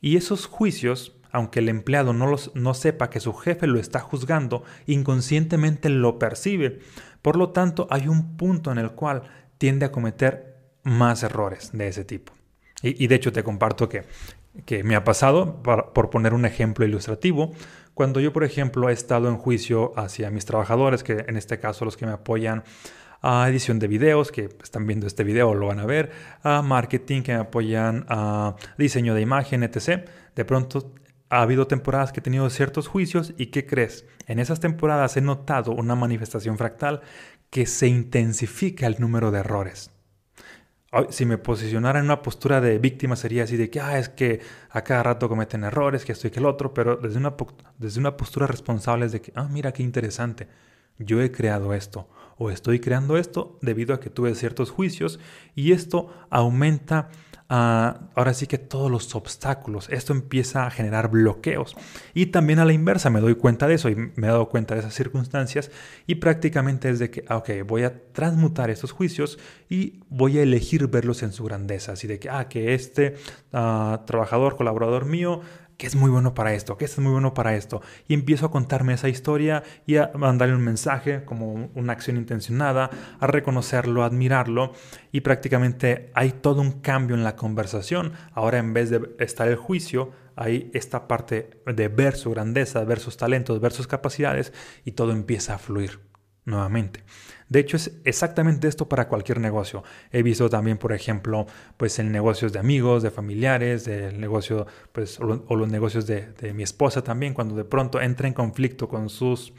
Y 0.02 0.18
esos 0.18 0.46
juicios 0.46 1.17
aunque 1.32 1.60
el 1.60 1.70
empleado 1.70 2.14
no, 2.14 2.28
los, 2.28 2.52
no 2.56 2.74
sepa 2.74 3.10
que 3.10 3.20
su 3.20 3.34
jefe 3.34 3.68
lo 3.68 3.80
está 3.80 4.00
juzgando, 4.00 4.64
inconscientemente 4.86 5.90
lo 5.90 6.20
percibe. 6.20 6.80
Por 7.22 7.38
lo 7.38 7.50
tanto, 7.50 7.88
hay 7.90 8.08
un 8.08 8.38
punto 8.38 8.72
en 8.72 8.78
el 8.78 8.92
cual 8.92 9.24
tiende 9.58 9.86
a 9.86 9.92
cometer 9.92 10.58
más 10.84 11.24
errores 11.24 11.72
de 11.74 11.88
ese 11.88 12.06
tipo. 12.06 12.34
Y, 12.84 13.08
de 13.08 13.16
hecho 13.16 13.34
te 13.34 13.44
comparto 13.44 13.90
que, 13.90 14.04
que 14.66 14.84
me 14.84 14.96
ha 14.96 15.04
pasado, 15.04 15.64
por 15.64 16.10
poner 16.12 16.36
un 16.36 16.46
ejemplo 16.46 16.86
ilustrativo, 16.86 17.54
cuando 17.98 18.20
yo, 18.20 18.32
por 18.32 18.44
ejemplo, 18.44 18.90
he 18.90 18.94
estado 18.94 19.28
en 19.28 19.38
juicio 19.38 19.92
hacia 19.98 20.30
mis 20.30 20.46
trabajadores, 20.46 21.04
que 21.04 21.26
en 21.28 21.36
este 21.36 21.58
caso 21.58 21.84
los 21.84 21.98
que 21.98 22.06
me 22.06 22.12
apoyan 22.12 22.64
a 23.24 23.50
edición 23.50 23.80
de 23.80 23.88
videos, 23.88 24.32
que 24.32 24.50
están 24.62 24.86
viendo 24.86 25.08
este 25.08 25.24
video 25.24 25.56
lo 25.56 25.66
van 25.66 25.80
a 25.80 25.88
ver, 25.88 26.12
a 26.44 26.62
marketing, 26.62 27.24
que 27.24 27.34
me 27.34 27.40
apoyan 27.40 28.06
a 28.08 28.56
diseño 28.78 29.16
de 29.16 29.22
imagen, 29.22 29.64
etc. 29.64 30.08
De 30.36 30.46
pronto 30.46 30.94
ha 31.30 31.42
habido 31.42 31.68
temporadas 31.68 32.12
que 32.12 32.20
he 32.20 32.24
tenido 32.24 32.50
ciertos 32.50 32.88
juicios 32.88 33.34
y 33.38 33.48
¿qué 33.48 33.66
crees? 33.66 34.06
En 34.28 34.40
esas 34.40 34.60
temporadas 34.60 35.18
he 35.18 35.22
notado 35.22 35.72
una 35.72 35.96
manifestación 35.96 36.58
fractal 36.58 37.02
que 37.50 37.66
se 37.66 37.88
intensifica 37.88 38.88
el 38.88 38.98
número 39.00 39.32
de 39.32 39.40
errores. 39.40 39.92
Si 41.10 41.26
me 41.26 41.38
posicionara 41.38 42.00
en 42.00 42.06
una 42.06 42.22
postura 42.22 42.62
de 42.62 42.80
víctima 42.80 43.16
sería 43.16 43.44
así 43.44 43.58
de 43.58 43.70
que, 43.70 43.82
ah, 43.82 44.00
es 44.00 44.10
que 44.10 44.40
a 44.70 44.84
cada 44.84 45.04
rato 45.04 45.28
cometen 45.28 45.64
errores, 45.64 46.06
que 46.06 46.14
esto 46.14 46.28
y 46.28 46.32
que 46.32 46.40
el 46.40 46.46
otro, 46.46 46.74
pero 46.74 46.96
desde 46.96 47.18
una, 47.18 47.36
desde 47.78 48.00
una 48.00 48.16
postura 48.16 48.48
responsable 48.48 49.06
es 49.06 49.12
de 49.12 49.22
que, 49.22 49.34
ah, 49.36 49.48
mira 49.52 49.74
qué 49.74 49.84
interesante. 49.84 50.48
yo 50.98 51.22
he 51.22 51.32
creado 51.32 51.74
esto 51.74 52.10
o 52.38 52.50
estoy 52.50 52.80
creando 52.80 53.18
esto 53.18 53.60
debido 53.62 53.94
a 53.94 54.00
que 54.00 54.10
tuve 54.10 54.34
ciertos 54.36 54.72
juicios 54.72 55.20
y 55.56 55.74
esto 55.74 56.12
aumenta 56.30 57.10
ahora 57.50 58.34
sí 58.34 58.48
que 58.48 58.58
todos 58.58 58.92
los 58.92 59.16
obstáculos. 59.16 59.90
Esto 59.90 60.14
empieza 60.14 60.66
a 60.66 60.72
generar 60.72 61.10
bloqueos. 61.10 61.76
Y 62.14 62.28
también 62.28 62.60
a 62.60 62.66
la 62.66 62.74
inversa 62.74 63.10
me 63.10 63.22
doy 63.22 63.36
cuenta 63.36 63.68
de 63.68 63.76
eso 63.76 63.90
y 63.90 63.96
me 63.96 64.28
he 64.28 64.30
dado 64.30 64.50
cuenta 64.50 64.74
de 64.74 64.82
esas 64.82 64.94
circunstancias 64.94 65.72
y 66.06 66.16
prácticamente 66.16 66.90
es 66.90 67.00
de 67.00 67.10
que, 67.10 67.24
ah, 67.28 67.38
ok, 67.38 67.50
voy 67.66 67.84
a 67.84 68.04
transmutar 68.12 68.70
estos 68.70 68.92
juicios 68.92 69.40
y 69.70 70.02
voy 70.10 70.38
a 70.40 70.44
elegir 70.44 70.88
verlos 70.88 71.24
en 71.24 71.32
su 71.32 71.44
grandeza. 71.44 71.94
Así 71.94 72.08
de 72.08 72.20
que, 72.20 72.30
ah, 72.30 72.48
que 72.50 72.74
este 72.74 73.16
ah, 73.54 74.04
trabajador, 74.06 74.58
colaborador 74.58 75.06
mío 75.06 75.42
que 75.78 75.88
es 75.88 75.96
muy 75.96 76.10
bueno 76.10 76.34
para 76.34 76.54
esto, 76.54 76.78
que 76.78 76.86
es 76.86 76.98
muy 76.98 77.12
bueno 77.12 77.34
para 77.34 77.56
esto. 77.56 77.82
Y 78.08 78.14
empiezo 78.14 78.48
a 78.48 78.52
contarme 78.52 78.94
esa 78.94 79.10
historia 79.10 79.64
y 79.86 79.98
a 79.98 80.12
mandarle 80.16 80.56
un 80.56 80.64
mensaje 80.64 81.24
como 81.24 81.70
una 81.76 81.94
acción 81.94 82.18
intencionada, 82.18 82.90
a 83.20 83.28
reconocerlo, 83.28 84.04
a 84.04 84.08
admirarlo. 84.08 84.74
Y 85.12 85.22
prácticamente 85.22 86.12
hay 86.16 86.32
todo 86.32 86.62
un 86.62 86.82
cambio 86.82 87.16
en 87.16 87.24
la 87.24 87.36
conversación. 87.36 88.14
Ahora 88.34 88.58
en 88.58 88.74
vez 88.74 88.90
de 88.90 89.16
estar 89.20 89.48
el 89.48 89.56
juicio, 89.56 90.12
hay 90.36 90.70
esta 90.74 91.08
parte 91.08 91.62
de 91.66 91.88
ver 91.88 92.16
su 92.16 92.32
grandeza, 92.32 92.84
ver 92.84 93.00
sus 93.00 93.18
talentos, 93.18 93.60
ver 93.62 93.72
sus 93.72 93.88
capacidades 93.88 94.54
y 94.84 94.92
todo 94.92 95.12
empieza 95.12 95.56
a 95.56 95.58
fluir 95.58 96.00
nuevamente. 96.46 97.04
De 97.50 97.60
hecho, 97.60 97.78
es 97.78 97.92
exactamente 98.04 98.68
esto 98.68 98.90
para 98.90 99.08
cualquier 99.08 99.40
negocio. 99.40 99.84
He 100.12 100.22
visto 100.22 100.50
también, 100.50 100.78
por 100.78 100.92
ejemplo, 100.94 101.48
pues 101.78 101.98
en 102.00 102.12
negocios 102.12 102.52
de 102.54 102.60
amigos, 102.60 103.04
de 103.04 103.12
familiares, 103.12 103.86
del 103.86 104.20
negocio, 104.20 104.68
pues, 104.92 105.20
o, 105.20 105.56
los 105.56 105.70
negocios 105.70 106.06
de, 106.08 106.54
mi 106.54 106.64
esposa 106.64 107.04
también, 107.04 107.34
cuando 107.34 107.56
de 107.56 107.66
pronto 107.66 108.02
entra 108.02 108.28
en 108.28 108.34
conflicto 108.34 108.90
con 108.90 109.10
sus, 109.10 109.54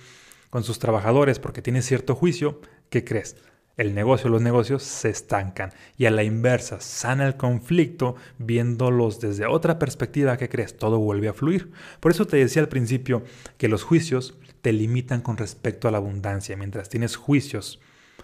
con 0.50 0.64
sus 0.64 0.78
trabajadores 0.78 1.38
porque 1.38 1.62
tiene 1.62 1.82
cierto 1.82 2.14
juicio, 2.14 2.60
¿qué 2.90 3.04
crees? 3.04 3.36
el 3.78 3.94
negocio, 3.94 4.28
los 4.28 4.42
negocios 4.42 4.82
se 4.82 5.08
estancan 5.08 5.72
y 5.96 6.06
a 6.06 6.10
la 6.10 6.24
inversa, 6.24 6.80
sana 6.80 7.26
el 7.26 7.36
conflicto 7.36 8.16
viéndolos 8.38 9.20
desde 9.20 9.46
otra 9.46 9.78
perspectiva 9.78 10.36
que 10.36 10.48
crees, 10.48 10.76
todo 10.76 10.98
vuelve 10.98 11.28
a 11.28 11.32
fluir. 11.32 11.70
Por 12.00 12.10
eso 12.10 12.26
te 12.26 12.36
decía 12.36 12.60
al 12.60 12.68
principio 12.68 13.22
que 13.56 13.68
los 13.68 13.84
juicios 13.84 14.36
te 14.68 14.72
limitan 14.74 15.22
con 15.22 15.38
respecto 15.38 15.88
a 15.88 15.90
la 15.90 15.96
abundancia. 15.96 16.54
Mientras 16.54 16.90
tienes 16.90 17.16
juicios 17.16 17.80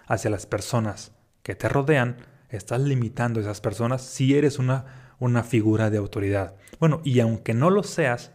hacia 0.07 0.29
las 0.29 0.45
personas 0.45 1.13
que 1.43 1.55
te 1.55 1.71
rodean, 1.71 2.19
estás 2.51 2.83
limitando 2.83 3.41
a 3.41 3.45
esas 3.45 3.63
personas 3.63 4.03
si 4.03 4.37
eres 4.37 4.59
una, 4.59 5.15
una 5.19 5.43
figura 5.43 5.89
de 5.89 5.97
autoridad. 5.97 6.57
Bueno, 6.79 7.01
y 7.03 7.21
aunque 7.21 7.55
no 7.55 7.71
lo 7.71 7.83
seas, 7.83 8.31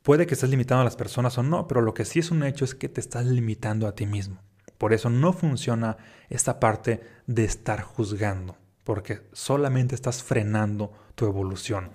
puede 0.00 0.26
que 0.26 0.32
estés 0.32 0.48
limitando 0.48 0.80
a 0.80 0.84
las 0.84 0.96
personas 0.96 1.36
o 1.36 1.42
no, 1.42 1.68
pero 1.68 1.82
lo 1.82 1.92
que 1.92 2.06
sí 2.06 2.20
es 2.20 2.30
un 2.30 2.42
hecho 2.42 2.64
es 2.64 2.74
que 2.74 2.88
te 2.88 3.02
estás 3.02 3.26
limitando 3.26 3.86
a 3.86 3.94
ti 3.94 4.06
mismo. 4.06 4.40
Por 4.78 4.94
eso 4.94 5.10
no 5.10 5.34
funciona 5.34 5.98
esta 6.30 6.58
parte 6.58 7.02
de 7.26 7.44
estar 7.44 7.82
juzgando, 7.82 8.56
porque 8.82 9.28
solamente 9.34 9.94
estás 9.94 10.22
frenando 10.22 10.90
tu 11.16 11.26
evolución. 11.26 11.90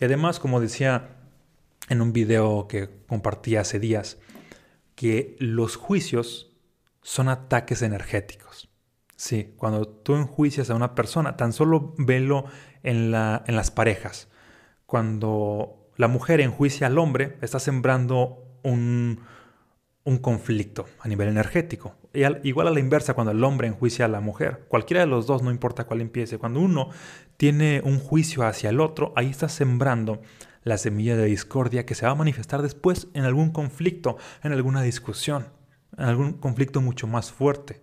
Y 0.00 0.04
además, 0.04 0.38
como 0.38 0.60
decía 0.60 1.16
en 1.90 2.00
un 2.00 2.14
video 2.14 2.66
que 2.68 2.88
compartí 3.06 3.56
hace 3.56 3.78
días 3.78 4.18
que 4.94 5.36
los 5.38 5.76
juicios 5.76 6.56
son 7.02 7.28
ataques 7.28 7.82
energéticos. 7.82 8.70
Sí, 9.16 9.52
cuando 9.56 9.86
tú 9.86 10.14
enjuicias 10.14 10.70
a 10.70 10.74
una 10.74 10.94
persona, 10.94 11.36
tan 11.36 11.52
solo 11.52 11.94
velo 11.98 12.46
en, 12.82 13.10
la, 13.10 13.44
en 13.46 13.56
las 13.56 13.70
parejas. 13.70 14.28
Cuando 14.86 15.90
la 15.96 16.08
mujer 16.08 16.40
enjuicia 16.40 16.86
al 16.86 16.98
hombre, 16.98 17.36
está 17.42 17.58
sembrando 17.58 18.44
un, 18.62 19.20
un 20.04 20.18
conflicto 20.18 20.86
a 21.00 21.08
nivel 21.08 21.28
energético. 21.28 21.96
igual 22.42 22.68
a 22.68 22.70
la 22.70 22.80
inversa, 22.80 23.14
cuando 23.14 23.32
el 23.32 23.44
hombre 23.44 23.68
enjuicia 23.68 24.06
a 24.06 24.08
la 24.08 24.20
mujer, 24.20 24.64
cualquiera 24.68 25.00
de 25.00 25.06
los 25.06 25.26
dos, 25.26 25.42
no 25.42 25.50
importa 25.50 25.84
cuál 25.84 26.00
empiece, 26.00 26.38
cuando 26.38 26.60
uno 26.60 26.90
tiene 27.36 27.82
un 27.84 27.98
juicio 27.98 28.46
hacia 28.46 28.70
el 28.70 28.80
otro, 28.80 29.12
ahí 29.16 29.28
está 29.28 29.48
sembrando 29.48 30.22
la 30.62 30.78
semilla 30.78 31.16
de 31.16 31.26
discordia 31.26 31.86
que 31.86 31.94
se 31.94 32.06
va 32.06 32.12
a 32.12 32.16
manifestar 32.16 32.62
después 32.62 33.08
en 33.14 33.24
algún 33.24 33.50
conflicto, 33.50 34.18
en 34.42 34.52
alguna 34.52 34.82
discusión, 34.82 35.48
en 35.96 36.04
algún 36.04 36.34
conflicto 36.34 36.80
mucho 36.80 37.06
más 37.06 37.32
fuerte. 37.32 37.80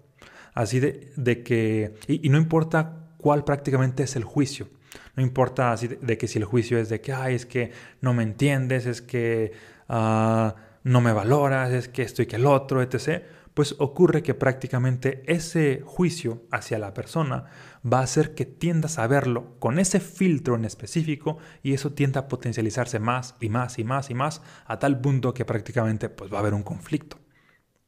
Así 0.53 0.79
de, 0.79 1.43
que, 1.43 1.95
y, 2.07 2.29
no 2.29 2.37
importa 2.37 3.11
cuál 3.17 3.43
prácticamente 3.43 4.03
es 4.03 4.15
el 4.15 4.23
juicio, 4.23 4.69
no 5.15 5.21
importa 5.21 5.71
así 5.71 5.87
de, 5.87 6.17
que 6.17 6.27
si 6.27 6.39
el 6.39 6.45
juicio 6.45 6.79
es 6.79 6.89
de 6.89 7.01
que, 7.01 7.13
ay, 7.13 7.35
es 7.35 7.45
que 7.45 7.71
no 8.01 8.13
me 8.13 8.23
entiendes, 8.23 8.85
es 8.85 9.01
que 9.01 9.51
ah, 9.87 10.55
no 10.83 11.01
me 11.01 11.13
valoras, 11.13 11.71
es 11.71 11.87
que 11.87 12.01
esto 12.01 12.21
y 12.21 12.25
que 12.25 12.37
el 12.37 12.47
otro, 12.47 12.81
etc 12.81 13.23
pues 13.57 13.73
ocurre 13.79 14.21
que 14.21 14.35
prácticamente 14.35 15.23
ese 15.25 15.81
juicio 15.83 16.43
hacia 16.51 16.77
la 16.77 16.93
persona 16.93 17.45
va 17.83 18.01
a 18.01 18.03
hacer 18.03 18.35
que 18.35 18.45
tiendas 18.45 18.99
a 18.99 19.07
verlo 19.07 19.57
con 19.57 19.79
ese 19.79 19.99
filtro 19.99 20.53
en 20.53 20.63
específico 20.63 21.39
y 21.63 21.73
eso 21.73 21.93
tienda 21.93 22.19
a 22.19 22.27
potencializarse 22.27 22.99
más 22.99 23.33
y 23.41 23.49
más 23.49 23.79
y 23.79 23.83
más 23.83 24.11
y 24.11 24.13
más 24.13 24.43
a 24.67 24.77
tal 24.77 25.01
punto 25.01 25.33
que 25.33 25.43
prácticamente 25.43 26.07
pues 26.07 26.31
va 26.31 26.37
a 26.37 26.41
haber 26.41 26.53
un 26.53 26.61
conflicto. 26.61 27.17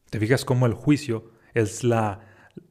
¿Te 0.09 0.19
fijas 0.19 0.43
cómo 0.43 0.65
el 0.65 0.73
juicio 0.73 1.33
es 1.53 1.83
la 1.83 2.21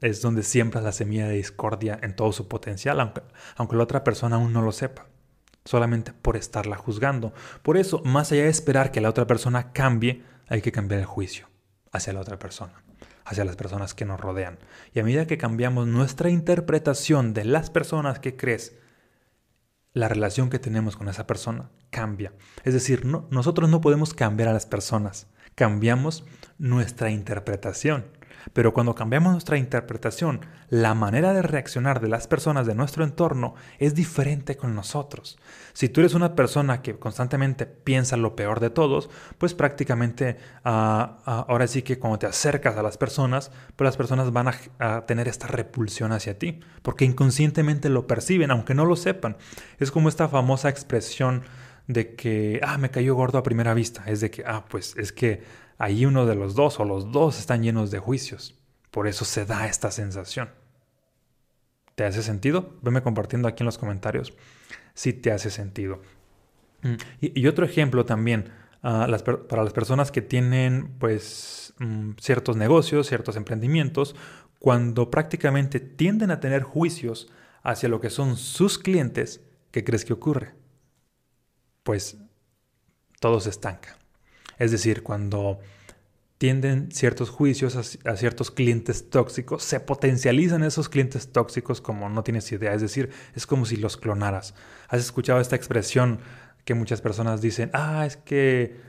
es 0.00 0.20
donde 0.20 0.42
siembras 0.42 0.82
la 0.82 0.90
semilla 0.90 1.28
de 1.28 1.36
discordia 1.36 2.00
en 2.02 2.16
todo 2.16 2.32
su 2.32 2.48
potencial, 2.48 2.98
aunque, 2.98 3.22
aunque 3.54 3.76
la 3.76 3.84
otra 3.84 4.02
persona 4.02 4.34
aún 4.34 4.52
no 4.52 4.60
lo 4.60 4.72
sepa, 4.72 5.06
solamente 5.64 6.12
por 6.12 6.36
estarla 6.36 6.74
juzgando. 6.74 7.32
Por 7.62 7.76
eso, 7.76 8.02
más 8.04 8.32
allá 8.32 8.42
de 8.42 8.48
esperar 8.48 8.90
que 8.90 9.00
la 9.00 9.10
otra 9.10 9.28
persona 9.28 9.70
cambie, 9.72 10.24
hay 10.48 10.62
que 10.62 10.72
cambiar 10.72 10.98
el 10.98 11.06
juicio 11.06 11.48
hacia 11.92 12.12
la 12.12 12.22
otra 12.22 12.40
persona 12.40 12.87
hacia 13.28 13.44
las 13.44 13.56
personas 13.56 13.92
que 13.94 14.06
nos 14.06 14.18
rodean. 14.18 14.58
Y 14.94 15.00
a 15.00 15.04
medida 15.04 15.26
que 15.26 15.36
cambiamos 15.36 15.86
nuestra 15.86 16.30
interpretación 16.30 17.34
de 17.34 17.44
las 17.44 17.68
personas 17.68 18.18
que 18.18 18.36
crees, 18.36 18.74
la 19.92 20.08
relación 20.08 20.48
que 20.48 20.58
tenemos 20.58 20.96
con 20.96 21.08
esa 21.08 21.26
persona 21.26 21.70
cambia. 21.90 22.32
Es 22.64 22.72
decir, 22.72 23.04
no, 23.04 23.26
nosotros 23.30 23.68
no 23.68 23.82
podemos 23.82 24.14
cambiar 24.14 24.48
a 24.48 24.54
las 24.54 24.64
personas, 24.64 25.26
cambiamos 25.54 26.24
nuestra 26.56 27.10
interpretación. 27.10 28.06
Pero 28.52 28.72
cuando 28.72 28.94
cambiamos 28.94 29.32
nuestra 29.32 29.58
interpretación, 29.58 30.40
la 30.68 30.94
manera 30.94 31.32
de 31.32 31.42
reaccionar 31.42 32.00
de 32.00 32.08
las 32.08 32.26
personas 32.26 32.66
de 32.66 32.74
nuestro 32.74 33.04
entorno 33.04 33.54
es 33.78 33.94
diferente 33.94 34.56
con 34.56 34.74
nosotros. 34.74 35.38
Si 35.72 35.88
tú 35.88 36.00
eres 36.00 36.14
una 36.14 36.34
persona 36.34 36.82
que 36.82 36.98
constantemente 36.98 37.66
piensa 37.66 38.16
lo 38.16 38.36
peor 38.36 38.60
de 38.60 38.70
todos, 38.70 39.10
pues 39.38 39.54
prácticamente 39.54 40.38
ah, 40.64 41.18
ah, 41.26 41.46
ahora 41.48 41.66
sí 41.66 41.82
que 41.82 41.98
cuando 41.98 42.18
te 42.18 42.26
acercas 42.26 42.76
a 42.76 42.82
las 42.82 42.98
personas, 42.98 43.50
pues 43.76 43.86
las 43.86 43.96
personas 43.96 44.32
van 44.32 44.48
a, 44.48 44.54
a 44.78 45.06
tener 45.06 45.28
esta 45.28 45.46
repulsión 45.46 46.12
hacia 46.12 46.38
ti, 46.38 46.60
porque 46.82 47.04
inconscientemente 47.04 47.88
lo 47.88 48.06
perciben, 48.06 48.50
aunque 48.50 48.74
no 48.74 48.84
lo 48.84 48.96
sepan. 48.96 49.36
Es 49.78 49.90
como 49.90 50.08
esta 50.08 50.28
famosa 50.28 50.68
expresión 50.68 51.42
de 51.88 52.14
que, 52.14 52.60
ah, 52.62 52.78
me 52.78 52.90
cayó 52.90 53.14
gordo 53.14 53.38
a 53.38 53.42
primera 53.42 53.74
vista. 53.74 54.04
Es 54.06 54.20
de 54.20 54.30
que, 54.30 54.44
ah, 54.46 54.64
pues 54.68 54.94
es 54.96 55.10
que 55.10 55.42
ahí 55.78 56.04
uno 56.04 56.26
de 56.26 56.34
los 56.34 56.54
dos 56.54 56.78
o 56.80 56.84
los 56.84 57.10
dos 57.12 57.38
están 57.38 57.62
llenos 57.62 57.90
de 57.90 57.98
juicios. 57.98 58.58
Por 58.90 59.06
eso 59.06 59.24
se 59.24 59.46
da 59.46 59.66
esta 59.66 59.90
sensación. 59.90 60.50
¿Te 61.94 62.04
hace 62.04 62.22
sentido? 62.22 62.76
Veme 62.82 63.02
compartiendo 63.02 63.48
aquí 63.48 63.62
en 63.62 63.66
los 63.66 63.78
comentarios 63.78 64.34
si 64.94 65.12
te 65.12 65.30
hace 65.30 65.50
sentido. 65.50 66.00
Mm, 66.82 66.94
y, 67.20 67.46
otro 67.46 67.64
ejemplo 67.64 68.04
también, 68.04 68.50
ah, 68.82 69.06
para 69.48 69.62
las 69.62 69.72
personas 69.72 70.10
que 70.10 70.22
tienen 70.22 70.94
pues 70.98 71.74
mm, 71.78 72.12
ciertos 72.20 72.56
negocios, 72.56 73.08
ciertos 73.08 73.36
emprendimientos, 73.36 74.16
cuando 74.58 75.10
prácticamente 75.10 75.80
tienden 75.80 76.30
a 76.30 76.40
tener 76.40 76.62
juicios 76.62 77.30
hacia 77.62 77.88
lo 77.88 78.00
que 78.00 78.10
son 78.10 78.36
sus 78.36 78.78
clientes, 78.78 79.40
¿qué 79.70 79.84
crees 79.84 80.04
que 80.04 80.12
ocurre? 80.12 80.54
Pues 81.82 82.16
todo 83.20 83.40
se 83.40 83.50
estanca. 83.50 83.97
Es 84.58 84.70
decir, 84.70 85.02
cuando 85.02 85.60
tienden 86.38 86.90
ciertos 86.92 87.30
juicios 87.30 87.76
a, 88.04 88.16
ciertos 88.16 88.50
clientes 88.50 89.10
tóxicos, 89.10 89.64
se 89.64 89.80
potencializan 89.80 90.62
esos 90.62 90.88
clientes 90.88 91.32
tóxicos 91.32 91.80
como 91.80 92.08
no 92.08 92.22
tienes 92.22 92.50
idea, 92.52 92.72
es 92.74 92.80
decir, 92.80 93.10
es 93.34 93.46
como 93.46 93.66
si 93.66 93.76
los 93.76 93.96
clonaras. 93.96 94.54
¿Has 94.88 95.00
escuchado 95.00 95.40
esta 95.40 95.56
expresión 95.56 96.20
que 96.64 96.74
muchas 96.74 97.00
personas 97.00 97.40
dicen, 97.40 97.70
ah, 97.72 98.04
es 98.06 98.16
que 98.16 98.87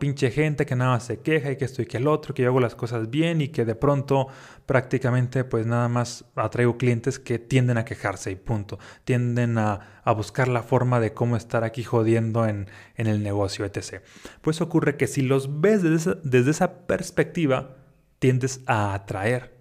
pinche 0.00 0.32
gente 0.32 0.66
que 0.66 0.74
nada 0.74 0.92
más 0.92 1.04
se 1.04 1.20
queja 1.20 1.52
y 1.52 1.56
que 1.56 1.64
esto 1.64 1.82
y 1.82 1.86
que 1.86 1.98
el 1.98 2.08
otro, 2.08 2.34
que 2.34 2.42
yo 2.42 2.48
hago 2.48 2.58
las 2.58 2.74
cosas 2.74 3.10
bien 3.10 3.40
y 3.40 3.48
que 3.48 3.64
de 3.64 3.76
pronto 3.76 4.26
prácticamente 4.66 5.44
pues 5.44 5.66
nada 5.66 5.88
más 5.88 6.24
atraigo 6.34 6.76
clientes 6.78 7.20
que 7.20 7.38
tienden 7.38 7.78
a 7.78 7.84
quejarse 7.84 8.32
y 8.32 8.36
punto. 8.36 8.80
Tienden 9.04 9.58
a, 9.58 10.00
a 10.02 10.12
buscar 10.12 10.48
la 10.48 10.64
forma 10.64 10.98
de 10.98 11.14
cómo 11.14 11.36
estar 11.36 11.62
aquí 11.62 11.84
jodiendo 11.84 12.46
en, 12.46 12.68
en, 12.96 13.06
el 13.06 13.22
negocio, 13.22 13.64
etc. 13.64 14.02
Pues 14.40 14.60
ocurre 14.60 14.96
que 14.96 15.06
si 15.06 15.22
los 15.22 15.60
ves 15.60 15.82
desde 15.82 15.96
esa, 15.96 16.14
desde 16.24 16.50
esa 16.50 16.86
perspectiva, 16.86 17.76
tiendes 18.18 18.62
a 18.66 18.94
atraer 18.94 19.56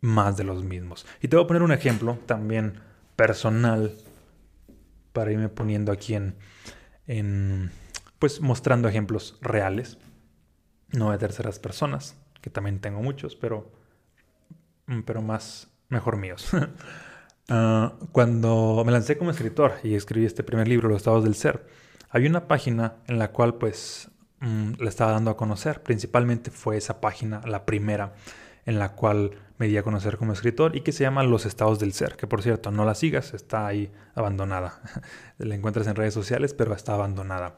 más 0.00 0.36
de 0.36 0.44
los 0.44 0.64
mismos. 0.64 1.06
Y 1.22 1.28
te 1.28 1.36
voy 1.36 1.44
a 1.44 1.48
poner 1.48 1.62
un 1.62 1.72
ejemplo 1.72 2.18
también 2.26 2.80
personal 3.14 3.92
para 5.12 5.30
irme 5.30 5.48
poniendo 5.48 5.92
aquí 5.92 6.14
en, 6.16 6.34
en 7.06 7.70
pues 8.18 8.40
mostrando 8.40 8.88
ejemplos 8.88 9.38
reales, 9.40 9.98
no 10.92 11.10
de 11.10 11.18
terceras 11.18 11.58
personas, 11.58 12.16
que 12.40 12.50
también 12.50 12.80
tengo 12.80 13.02
muchos, 13.02 13.36
pero, 13.36 13.72
mm, 14.86 15.00
pero 15.02 15.22
más, 15.22 15.68
mejor 15.88 16.16
míos. 16.16 16.48
Ah, 17.50 17.92
cuando 18.12 18.82
me 18.86 18.92
lancé 18.92 19.18
como 19.18 19.30
escritor 19.30 19.74
y 19.82 19.96
escribí 19.96 20.24
este 20.24 20.42
primer 20.42 20.66
libro, 20.66 20.88
Los 20.88 20.96
estados 20.96 21.24
del 21.24 21.34
ser, 21.34 21.66
había 22.08 22.30
una 22.30 22.48
página 22.48 22.94
en 23.06 23.18
la 23.18 23.32
cual 23.32 23.56
pues 23.56 24.10
mm, 24.40 24.74
le 24.78 24.88
estaba 24.88 25.12
dando 25.12 25.30
a 25.30 25.36
conocer. 25.36 25.82
Principalmente 25.82 26.50
fue 26.50 26.78
esa 26.78 27.02
página, 27.02 27.42
la 27.44 27.66
primera, 27.66 28.14
en 28.64 28.78
la 28.78 28.92
cual 28.92 29.32
me 29.58 29.68
di 29.68 29.76
a 29.76 29.82
conocer 29.82 30.16
como 30.16 30.32
escritor 30.32 30.74
y 30.74 30.80
que 30.80 30.92
se 30.92 31.04
llama 31.04 31.22
Los 31.22 31.44
estados 31.46 31.78
del 31.78 31.92
ser, 31.92 32.16
que 32.16 32.26
por 32.26 32.42
cierto 32.42 32.70
no 32.70 32.84
la 32.84 32.94
sigas, 32.94 33.34
está 33.34 33.66
ahí 33.66 33.92
abandonada. 34.14 34.80
la 35.38 35.54
encuentras 35.54 35.86
en 35.86 35.96
redes 35.96 36.14
sociales, 36.14 36.54
pero 36.54 36.74
está 36.74 36.94
abandonada. 36.94 37.56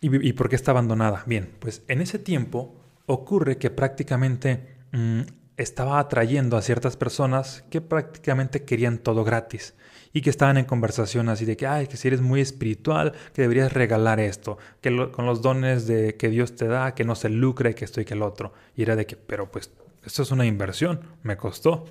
¿Y, 0.00 0.32
por 0.34 0.48
qué 0.48 0.54
está 0.56 0.70
abandonada? 0.70 1.24
Bien, 1.26 1.50
pues 1.58 1.82
en 1.88 2.00
ese 2.00 2.20
tiempo 2.20 2.76
ocurre 3.06 3.58
que 3.58 3.70
prácticamente 3.70 4.76
mm, 4.92 5.22
estaba 5.56 5.98
atrayendo 5.98 6.56
a 6.56 6.62
ciertas 6.62 6.96
personas 6.96 7.64
que 7.68 7.80
prácticamente 7.80 8.64
querían 8.64 8.98
todo 8.98 9.24
gratis 9.24 9.74
y 10.12 10.20
que 10.20 10.30
estaban 10.30 10.56
en 10.56 10.66
conversación 10.66 11.28
así 11.28 11.44
de 11.44 11.56
que, 11.56 11.66
ay, 11.66 11.88
que 11.88 11.96
si 11.96 12.06
eres 12.06 12.20
muy 12.20 12.40
espiritual, 12.40 13.12
que 13.32 13.42
deberías 13.42 13.72
regalar 13.72 14.20
esto, 14.20 14.56
que 14.80 15.10
con 15.10 15.26
los 15.26 15.42
dones 15.42 15.88
de 15.88 16.16
que 16.16 16.28
Dios 16.28 16.54
te 16.54 16.68
da, 16.68 16.94
que 16.94 17.04
no 17.04 17.16
se 17.16 17.28
lucre, 17.28 17.74
que 17.74 17.84
esto 17.84 18.00
y 18.00 18.04
que 18.04 18.14
el 18.14 18.22
otro. 18.22 18.52
Y 18.76 18.82
era 18.82 18.94
de 18.94 19.04
que, 19.04 19.16
pero 19.16 19.50
pues 19.50 19.72
esto 20.04 20.22
es 20.22 20.30
una 20.30 20.46
inversión, 20.46 21.00
me 21.24 21.36
costó. 21.36 21.86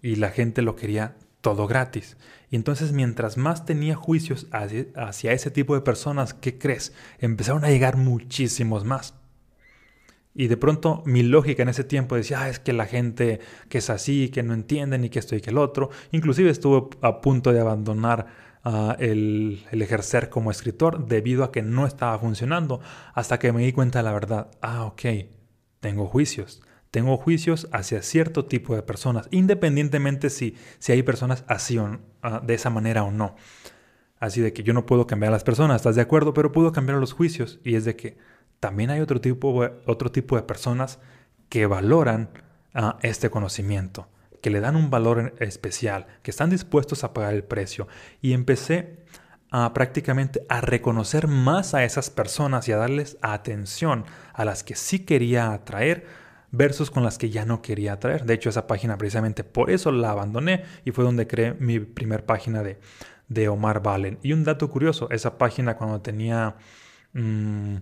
Y 0.00 0.16
la 0.16 0.30
gente 0.30 0.62
lo 0.62 0.76
quería 0.76 1.14
todo 1.44 1.66
gratis. 1.66 2.16
Y 2.50 2.56
entonces 2.56 2.92
mientras 2.92 3.36
más 3.36 3.66
tenía 3.66 3.94
juicios 3.94 4.46
hacia, 4.50 5.32
ese 5.32 5.50
tipo 5.50 5.74
de 5.74 5.82
personas, 5.82 6.32
¿qué 6.32 6.58
crees? 6.58 6.94
Empezaron 7.18 7.66
a 7.66 7.68
llegar 7.68 7.98
muchísimos 7.98 8.86
más. 8.86 9.14
Y 10.34 10.48
de 10.48 10.56
pronto 10.56 11.02
mi 11.04 11.22
lógica 11.22 11.62
en 11.62 11.68
ese 11.68 11.84
tiempo 11.84 12.16
decía, 12.16 12.40
ah, 12.40 12.48
es 12.48 12.58
que 12.58 12.72
la 12.72 12.86
gente 12.86 13.40
que 13.68 13.78
es 13.78 13.90
así, 13.90 14.30
que 14.30 14.42
no 14.42 14.54
entiende 14.54 14.96
ni 14.96 15.10
que 15.10 15.18
esto 15.18 15.36
y 15.36 15.42
que 15.42 15.50
el 15.50 15.58
otro. 15.58 15.90
Inclusive 16.12 16.48
estuve 16.48 16.88
a 17.02 17.20
punto 17.20 17.52
de 17.52 17.60
abandonar 17.60 18.26
ah, 18.64 18.96
el, 18.98 19.62
el, 19.70 19.82
ejercer 19.82 20.30
como 20.30 20.50
escritor 20.50 21.06
debido 21.06 21.44
a 21.44 21.52
que 21.52 21.60
no 21.60 21.86
estaba 21.86 22.18
funcionando. 22.18 22.80
Hasta 23.12 23.38
que 23.38 23.52
me 23.52 23.62
di 23.62 23.72
cuenta 23.72 23.98
de 23.98 24.04
la 24.04 24.12
verdad. 24.12 24.50
Ah, 24.62 24.86
ok, 24.86 25.02
tengo 25.80 26.06
juicios. 26.06 26.62
Tengo 26.94 27.16
juicios 27.16 27.66
hacia 27.72 28.02
cierto 28.02 28.44
tipo 28.44 28.76
de 28.76 28.82
personas, 28.82 29.26
independientemente 29.32 30.30
si, 30.30 30.54
si 30.78 30.92
hay 30.92 31.02
personas 31.02 31.42
así 31.48 31.76
o, 31.76 31.98
ah, 32.22 32.40
de 32.40 32.54
esa 32.54 32.70
manera 32.70 33.02
o 33.02 33.10
no. 33.10 33.34
Así 34.20 34.40
de 34.40 34.52
que 34.52 34.62
yo 34.62 34.72
no 34.74 34.86
puedo 34.86 35.04
cambiar 35.04 35.30
a 35.30 35.32
las 35.32 35.42
personas, 35.42 35.74
¿estás 35.74 35.96
de 35.96 36.02
acuerdo? 36.02 36.34
Pero 36.34 36.52
puedo 36.52 36.70
cambiar 36.70 36.98
los 36.98 37.12
juicios. 37.12 37.58
Y 37.64 37.74
es 37.74 37.84
de 37.84 37.96
que 37.96 38.16
también 38.60 38.90
hay 38.90 39.00
otro 39.00 39.20
tipo, 39.20 39.68
otro 39.86 40.12
tipo 40.12 40.36
de 40.36 40.44
personas 40.44 41.00
que 41.48 41.66
valoran 41.66 42.30
ah, 42.74 42.96
este 43.02 43.28
conocimiento, 43.28 44.06
que 44.40 44.50
le 44.50 44.60
dan 44.60 44.76
un 44.76 44.88
valor 44.88 45.34
especial, 45.40 46.06
que 46.22 46.30
están 46.30 46.48
dispuestos 46.48 47.02
a 47.02 47.12
pagar 47.12 47.34
el 47.34 47.42
precio. 47.42 47.88
Y 48.22 48.34
empecé 48.34 49.00
a 49.50 49.74
prácticamente 49.74 50.46
a 50.48 50.60
reconocer 50.60 51.26
más 51.26 51.74
a 51.74 51.82
esas 51.82 52.10
personas 52.10 52.68
y 52.68 52.72
a 52.72 52.76
darles 52.76 53.16
atención 53.20 54.04
a 54.32 54.44
las 54.44 54.62
que 54.62 54.76
sí 54.76 55.00
quería 55.00 55.52
atraer 55.52 56.22
versus 56.56 56.90
con 56.90 57.02
las 57.02 57.18
que 57.18 57.30
ya 57.30 57.44
no 57.44 57.62
quería 57.62 57.94
atraer. 57.94 58.24
De 58.24 58.34
hecho, 58.34 58.48
esa 58.48 58.66
página 58.66 58.96
precisamente 58.96 59.44
por 59.44 59.70
eso 59.70 59.92
la 59.92 60.10
abandoné 60.10 60.64
y 60.84 60.90
fue 60.92 61.04
donde 61.04 61.26
creé 61.26 61.54
mi 61.54 61.80
primer 61.80 62.24
página 62.24 62.62
de, 62.62 62.78
de 63.28 63.48
Omar 63.48 63.82
Valen. 63.82 64.18
Y 64.22 64.32
un 64.32 64.44
dato 64.44 64.70
curioso, 64.70 65.08
esa 65.10 65.38
página 65.38 65.76
cuando 65.76 66.00
tenía... 66.00 66.56
Mm, 67.12 67.76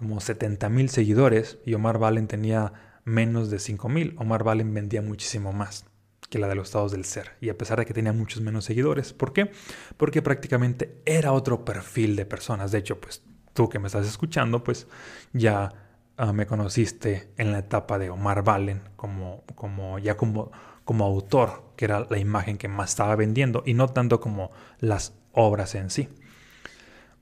como 0.00 0.18
70 0.18 0.70
mil 0.70 0.88
seguidores 0.88 1.58
y 1.66 1.74
Omar 1.74 1.98
Valen 1.98 2.26
tenía 2.26 2.72
menos 3.04 3.50
de 3.50 3.58
5 3.58 3.86
mil. 3.90 4.14
Omar 4.16 4.44
Valen 4.44 4.72
vendía 4.72 5.02
muchísimo 5.02 5.52
más 5.52 5.84
que 6.30 6.38
la 6.38 6.48
de 6.48 6.54
los 6.54 6.68
estados 6.68 6.92
del 6.92 7.04
ser. 7.04 7.32
Y 7.42 7.50
a 7.50 7.58
pesar 7.58 7.78
de 7.78 7.84
que 7.84 7.92
tenía 7.92 8.14
muchos 8.14 8.40
menos 8.40 8.64
seguidores. 8.64 9.12
¿Por 9.12 9.34
qué? 9.34 9.50
Porque 9.98 10.22
prácticamente 10.22 11.02
era 11.04 11.32
otro 11.32 11.66
perfil 11.66 12.16
de 12.16 12.24
personas. 12.24 12.72
De 12.72 12.78
hecho, 12.78 12.98
pues 12.98 13.22
tú 13.52 13.68
que 13.68 13.78
me 13.78 13.88
estás 13.88 14.06
escuchando, 14.06 14.64
pues 14.64 14.86
ya 15.34 15.89
ah, 16.20 16.32
me 16.34 16.46
conociste 16.46 17.32
en 17.38 17.50
la 17.50 17.60
etapa 17.60 17.98
de 17.98 18.10
Omar 18.10 18.44
Valen 18.44 18.82
como, 18.96 19.42
como 19.54 19.98
ya 19.98 20.16
como, 20.16 20.52
como 20.84 21.06
autor, 21.06 21.72
que 21.76 21.86
era 21.86 22.06
la 22.10 22.18
imagen 22.18 22.58
que 22.58 22.68
más 22.68 22.90
estaba 22.90 23.16
vendiendo 23.16 23.62
y 23.64 23.72
no 23.72 23.88
tanto 23.88 24.20
como 24.20 24.50
las 24.80 25.14
obras 25.32 25.74
en 25.74 25.88
sí. 25.88 26.08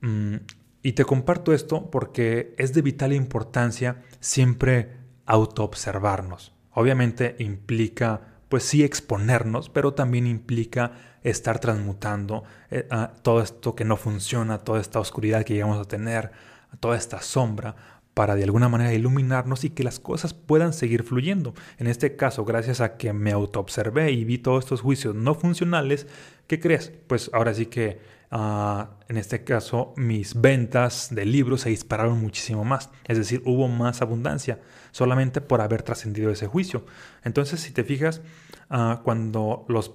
Mm, 0.01 0.37
y 0.83 0.93
te 0.93 1.05
comparto 1.05 1.53
esto 1.53 1.91
porque 1.91 2.55
es 2.59 2.75
de 2.75 2.83
vital 2.83 3.13
importancia 3.13 4.03
siempre 4.19 4.97
autoobservarnos. 5.27 6.53
Obviamente 6.73 7.37
implica, 7.39 8.21
pues 8.49 8.65
sí, 8.65 8.83
exponernos, 8.83 9.69
pero 9.69 9.95
también 9.95 10.27
implica 10.27 10.93
estar 11.23 11.61
transmutando 11.61 12.45
eh, 12.71 12.89
todo 13.23 13.43
esto 13.43 13.75
que 13.77 13.85
no 13.85 13.97
funciona, 13.97 14.59
toda 14.59 14.81
esta 14.81 14.99
oscuridad 14.99 15.45
que 15.45 15.55
llegamos 15.55 15.79
a 15.79 15.85
tener, 15.85 16.33
toda 16.81 16.97
esta 16.97 17.21
sombra, 17.21 17.77
para 18.19 18.35
de 18.35 18.43
alguna 18.43 18.69
manera 18.69 18.93
iluminarnos 18.93 19.63
y 19.63 19.71
que 19.71 19.85
las 19.85 20.01
cosas 20.01 20.35
puedan 20.35 20.73
seguir 20.73 21.05
fluyendo. 21.05 21.55
En 21.79 21.87
este 21.87 22.17
caso, 22.17 22.45
gracias 22.45 22.81
a 22.81 22.97
que 22.97 23.13
me 23.13 23.31
autoobservé 23.31 24.11
y 24.11 24.25
vi 24.25 24.39
todos 24.39 24.65
estos 24.65 24.81
juicios 24.81 25.15
no 25.15 25.37
funcionales, 25.37 26.09
¿qué 26.49 26.59
crees? 26.59 26.91
Pues 27.07 27.31
ahora 27.33 27.55
sí 27.55 27.67
que 27.67 28.19
Ah, 28.31 28.91
en 29.09 29.17
este 29.17 29.43
caso, 29.43 29.95
mis 29.97 30.39
ventas 30.39 31.09
de 31.15 31.25
libros 31.25 31.63
se 31.63 31.71
dispararon 31.71 32.21
muchísimo 32.21 32.65
más. 32.65 32.91
Es 33.07 33.17
decir, 33.17 33.43
hubo 33.47 33.69
más 33.69 34.03
abundancia 34.03 34.61
solamente 34.91 35.41
por 35.41 35.61
haber 35.61 35.83
trascendido 35.83 36.31
ese 36.31 36.47
juicio. 36.47 36.85
Entonces, 37.25 37.61
si 37.61 37.73
te 37.73 37.85
fijas, 37.85 38.21
ah, 38.69 39.01
cuando 39.03 39.65
los, 39.69 39.93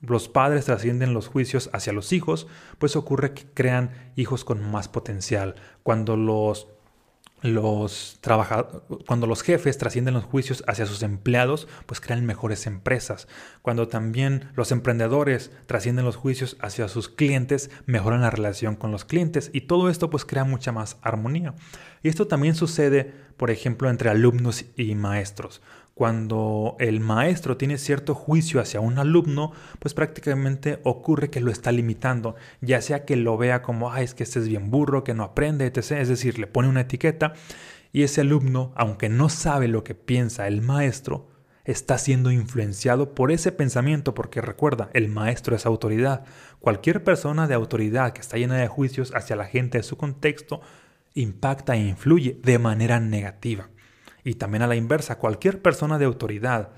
los 0.00 0.28
padres 0.28 0.64
trascienden 0.64 1.12
los 1.12 1.28
juicios 1.28 1.68
hacia 1.72 1.92
los 1.92 2.12
hijos, 2.12 2.46
pues 2.78 2.96
ocurre 2.96 3.34
que 3.34 3.44
crean 3.52 3.90
hijos 4.16 4.44
con 4.44 4.62
más 4.70 4.88
potencial. 4.88 5.56
Cuando 5.82 6.16
los 6.16 6.68
los 7.44 8.18
cuando 9.06 9.26
los 9.26 9.42
jefes 9.42 9.76
trascienden 9.76 10.14
los 10.14 10.24
juicios 10.24 10.64
hacia 10.66 10.86
sus 10.86 11.02
empleados, 11.02 11.68
pues 11.84 12.00
crean 12.00 12.24
mejores 12.24 12.66
empresas. 12.66 13.28
Cuando 13.60 13.86
también 13.86 14.50
los 14.54 14.72
emprendedores 14.72 15.50
trascienden 15.66 16.06
los 16.06 16.16
juicios 16.16 16.56
hacia 16.60 16.88
sus 16.88 17.10
clientes, 17.10 17.70
mejoran 17.84 18.22
la 18.22 18.30
relación 18.30 18.76
con 18.76 18.92
los 18.92 19.04
clientes 19.04 19.50
y 19.52 19.62
todo 19.62 19.90
esto 19.90 20.08
pues 20.08 20.24
crea 20.24 20.44
mucha 20.44 20.72
más 20.72 20.96
armonía. 21.02 21.54
Y 22.02 22.08
esto 22.08 22.26
también 22.26 22.54
sucede, 22.54 23.12
por 23.36 23.50
ejemplo, 23.50 23.90
entre 23.90 24.08
alumnos 24.08 24.64
y 24.76 24.94
maestros. 24.94 25.60
Cuando 25.94 26.76
el 26.80 26.98
maestro 26.98 27.56
tiene 27.56 27.78
cierto 27.78 28.16
juicio 28.16 28.60
hacia 28.60 28.80
un 28.80 28.98
alumno, 28.98 29.52
pues 29.78 29.94
prácticamente 29.94 30.80
ocurre 30.82 31.30
que 31.30 31.40
lo 31.40 31.52
está 31.52 31.70
limitando, 31.70 32.34
ya 32.60 32.80
sea 32.80 33.04
que 33.04 33.14
lo 33.14 33.36
vea 33.36 33.62
como, 33.62 33.92
ay, 33.92 34.04
es 34.04 34.14
que 34.14 34.24
este 34.24 34.40
es 34.40 34.48
bien 34.48 34.70
burro, 34.70 35.04
que 35.04 35.14
no 35.14 35.22
aprende, 35.22 35.66
etc. 35.66 35.92
Es 35.92 36.08
decir, 36.08 36.38
le 36.40 36.48
pone 36.48 36.68
una 36.68 36.80
etiqueta 36.80 37.34
y 37.92 38.02
ese 38.02 38.22
alumno, 38.22 38.72
aunque 38.74 39.08
no 39.08 39.28
sabe 39.28 39.68
lo 39.68 39.84
que 39.84 39.94
piensa 39.94 40.48
el 40.48 40.62
maestro, 40.62 41.28
está 41.64 41.96
siendo 41.96 42.32
influenciado 42.32 43.14
por 43.14 43.30
ese 43.30 43.52
pensamiento, 43.52 44.14
porque 44.14 44.40
recuerda, 44.40 44.90
el 44.94 45.08
maestro 45.08 45.54
es 45.54 45.64
autoridad. 45.64 46.24
Cualquier 46.58 47.04
persona 47.04 47.46
de 47.46 47.54
autoridad 47.54 48.12
que 48.12 48.20
está 48.20 48.36
llena 48.36 48.56
de 48.56 48.66
juicios 48.66 49.12
hacia 49.14 49.36
la 49.36 49.46
gente 49.46 49.78
de 49.78 49.84
su 49.84 49.96
contexto 49.96 50.60
impacta 51.14 51.76
e 51.76 51.86
influye 51.86 52.38
de 52.42 52.58
manera 52.58 52.98
negativa. 52.98 53.68
Y 54.24 54.34
también 54.34 54.62
a 54.62 54.66
la 54.66 54.74
inversa, 54.74 55.18
cualquier 55.18 55.60
persona 55.60 55.98
de 55.98 56.06
autoridad 56.06 56.70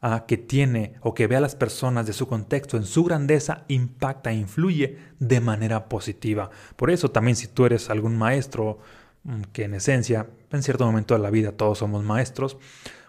ah, 0.00 0.24
que 0.26 0.36
tiene 0.36 0.94
o 1.00 1.12
que 1.12 1.26
ve 1.26 1.36
a 1.36 1.40
las 1.40 1.56
personas 1.56 2.06
de 2.06 2.12
su 2.12 2.28
contexto 2.28 2.76
en 2.76 2.84
su 2.84 3.04
grandeza 3.04 3.64
impacta 3.68 4.30
e 4.30 4.36
influye 4.36 4.98
de 5.18 5.40
manera 5.40 5.88
positiva. 5.88 6.50
Por 6.76 6.90
eso 6.90 7.10
también 7.10 7.36
si 7.36 7.48
tú 7.48 7.66
eres 7.66 7.90
algún 7.90 8.16
maestro, 8.16 8.78
mm, 9.24 9.42
que 9.52 9.64
en 9.64 9.74
esencia, 9.74 10.28
en 10.50 10.62
cierto 10.62 10.86
momento 10.86 11.14
de 11.14 11.20
la 11.20 11.30
vida 11.30 11.52
todos 11.52 11.78
somos 11.78 12.04
maestros, 12.04 12.58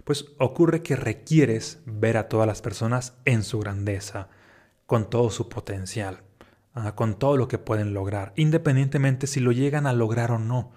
pues 0.06 0.28
ocurre 0.38 0.82
que 0.82 0.96
requieres 0.96 1.82
ver 1.86 2.18
a 2.18 2.30
todas 2.30 2.48
las 2.48 2.62
personas 2.62 3.16
en 3.26 3.44
su 3.44 3.60
grandeza, 3.60 4.30
con 4.86 5.10
todo 5.10 5.32
su 5.32 5.50
potencial, 5.50 6.22
ah, 6.74 6.96
con 6.96 7.20
todo 7.20 7.38
lo 7.38 7.48
que 7.48 7.58
pueden 7.58 7.94
lograr, 7.94 8.32
independientemente 8.36 9.28
si 9.28 9.40
lo 9.40 9.52
llegan 9.52 9.88
a 9.88 9.94
lograr 9.94 10.32
o 10.32 10.40
no. 10.40 10.72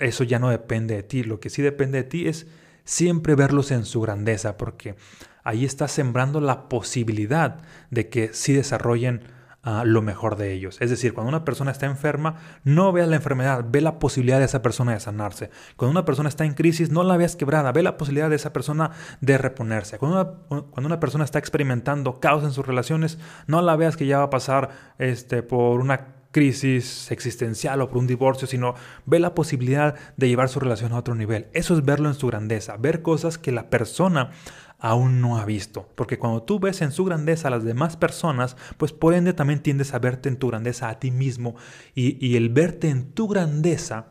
Eso 0.00 0.24
ya 0.24 0.38
no 0.38 0.50
depende 0.50 0.94
de 0.94 1.02
ti. 1.02 1.22
Lo 1.22 1.40
que 1.40 1.50
sí 1.50 1.62
depende 1.62 1.98
de 1.98 2.04
ti 2.04 2.28
es 2.28 2.46
siempre 2.84 3.34
verlos 3.34 3.70
en 3.70 3.84
su 3.84 4.00
grandeza, 4.00 4.56
porque 4.56 4.96
ahí 5.42 5.64
estás 5.64 5.92
sembrando 5.92 6.40
la 6.40 6.68
posibilidad 6.68 7.58
de 7.90 8.08
que 8.08 8.32
sí 8.32 8.52
desarrollen 8.52 9.22
ah, 9.62 9.84
lo 9.84 10.02
mejor 10.02 10.36
de 10.36 10.52
ellos. 10.52 10.78
Es 10.80 10.90
decir, 10.90 11.14
cuando 11.14 11.28
una 11.28 11.44
persona 11.44 11.70
está 11.70 11.86
enferma, 11.86 12.36
no 12.64 12.92
veas 12.92 13.08
la 13.08 13.16
enfermedad, 13.16 13.64
ve 13.68 13.80
la 13.80 13.98
posibilidad 13.98 14.38
de 14.38 14.44
esa 14.44 14.62
persona 14.62 14.92
de 14.92 15.00
sanarse. 15.00 15.50
Cuando 15.76 15.92
una 15.92 16.04
persona 16.04 16.28
está 16.28 16.44
en 16.44 16.54
crisis, 16.54 16.90
no 16.90 17.04
la 17.04 17.16
veas 17.16 17.36
quebrada, 17.36 17.72
ve 17.72 17.82
la 17.82 17.96
posibilidad 17.96 18.30
de 18.30 18.36
esa 18.36 18.52
persona 18.52 18.90
de 19.20 19.38
reponerse. 19.38 19.98
Cuando 19.98 20.44
una, 20.48 20.62
cuando 20.70 20.86
una 20.86 21.00
persona 21.00 21.24
está 21.24 21.38
experimentando 21.38 22.20
caos 22.20 22.44
en 22.44 22.52
sus 22.52 22.66
relaciones, 22.66 23.18
no 23.46 23.62
la 23.62 23.76
veas 23.76 23.96
que 23.96 24.06
ya 24.06 24.18
va 24.18 24.24
a 24.24 24.30
pasar 24.30 24.70
este, 24.98 25.42
por 25.42 25.80
una 25.80 26.23
crisis 26.34 27.12
existencial 27.12 27.80
o 27.80 27.88
por 27.88 27.98
un 27.98 28.08
divorcio, 28.08 28.48
sino 28.48 28.74
ve 29.06 29.20
la 29.20 29.36
posibilidad 29.36 29.94
de 30.16 30.28
llevar 30.28 30.48
su 30.48 30.58
relación 30.58 30.92
a 30.92 30.98
otro 30.98 31.14
nivel. 31.14 31.46
Eso 31.52 31.74
es 31.74 31.84
verlo 31.84 32.08
en 32.08 32.16
su 32.16 32.26
grandeza, 32.26 32.76
ver 32.76 33.02
cosas 33.02 33.38
que 33.38 33.52
la 33.52 33.70
persona 33.70 34.32
aún 34.80 35.20
no 35.20 35.38
ha 35.38 35.44
visto. 35.44 35.88
Porque 35.94 36.18
cuando 36.18 36.42
tú 36.42 36.58
ves 36.58 36.82
en 36.82 36.90
su 36.90 37.04
grandeza 37.04 37.46
a 37.46 37.52
las 37.52 37.62
demás 37.62 37.96
personas, 37.96 38.56
pues 38.78 38.92
por 38.92 39.14
ende 39.14 39.32
también 39.32 39.62
tiendes 39.62 39.94
a 39.94 40.00
verte 40.00 40.28
en 40.28 40.36
tu 40.36 40.48
grandeza 40.48 40.88
a 40.88 40.98
ti 40.98 41.12
mismo. 41.12 41.54
Y, 41.94 42.18
y 42.26 42.36
el 42.36 42.48
verte 42.48 42.88
en 42.88 43.12
tu 43.12 43.28
grandeza 43.28 44.08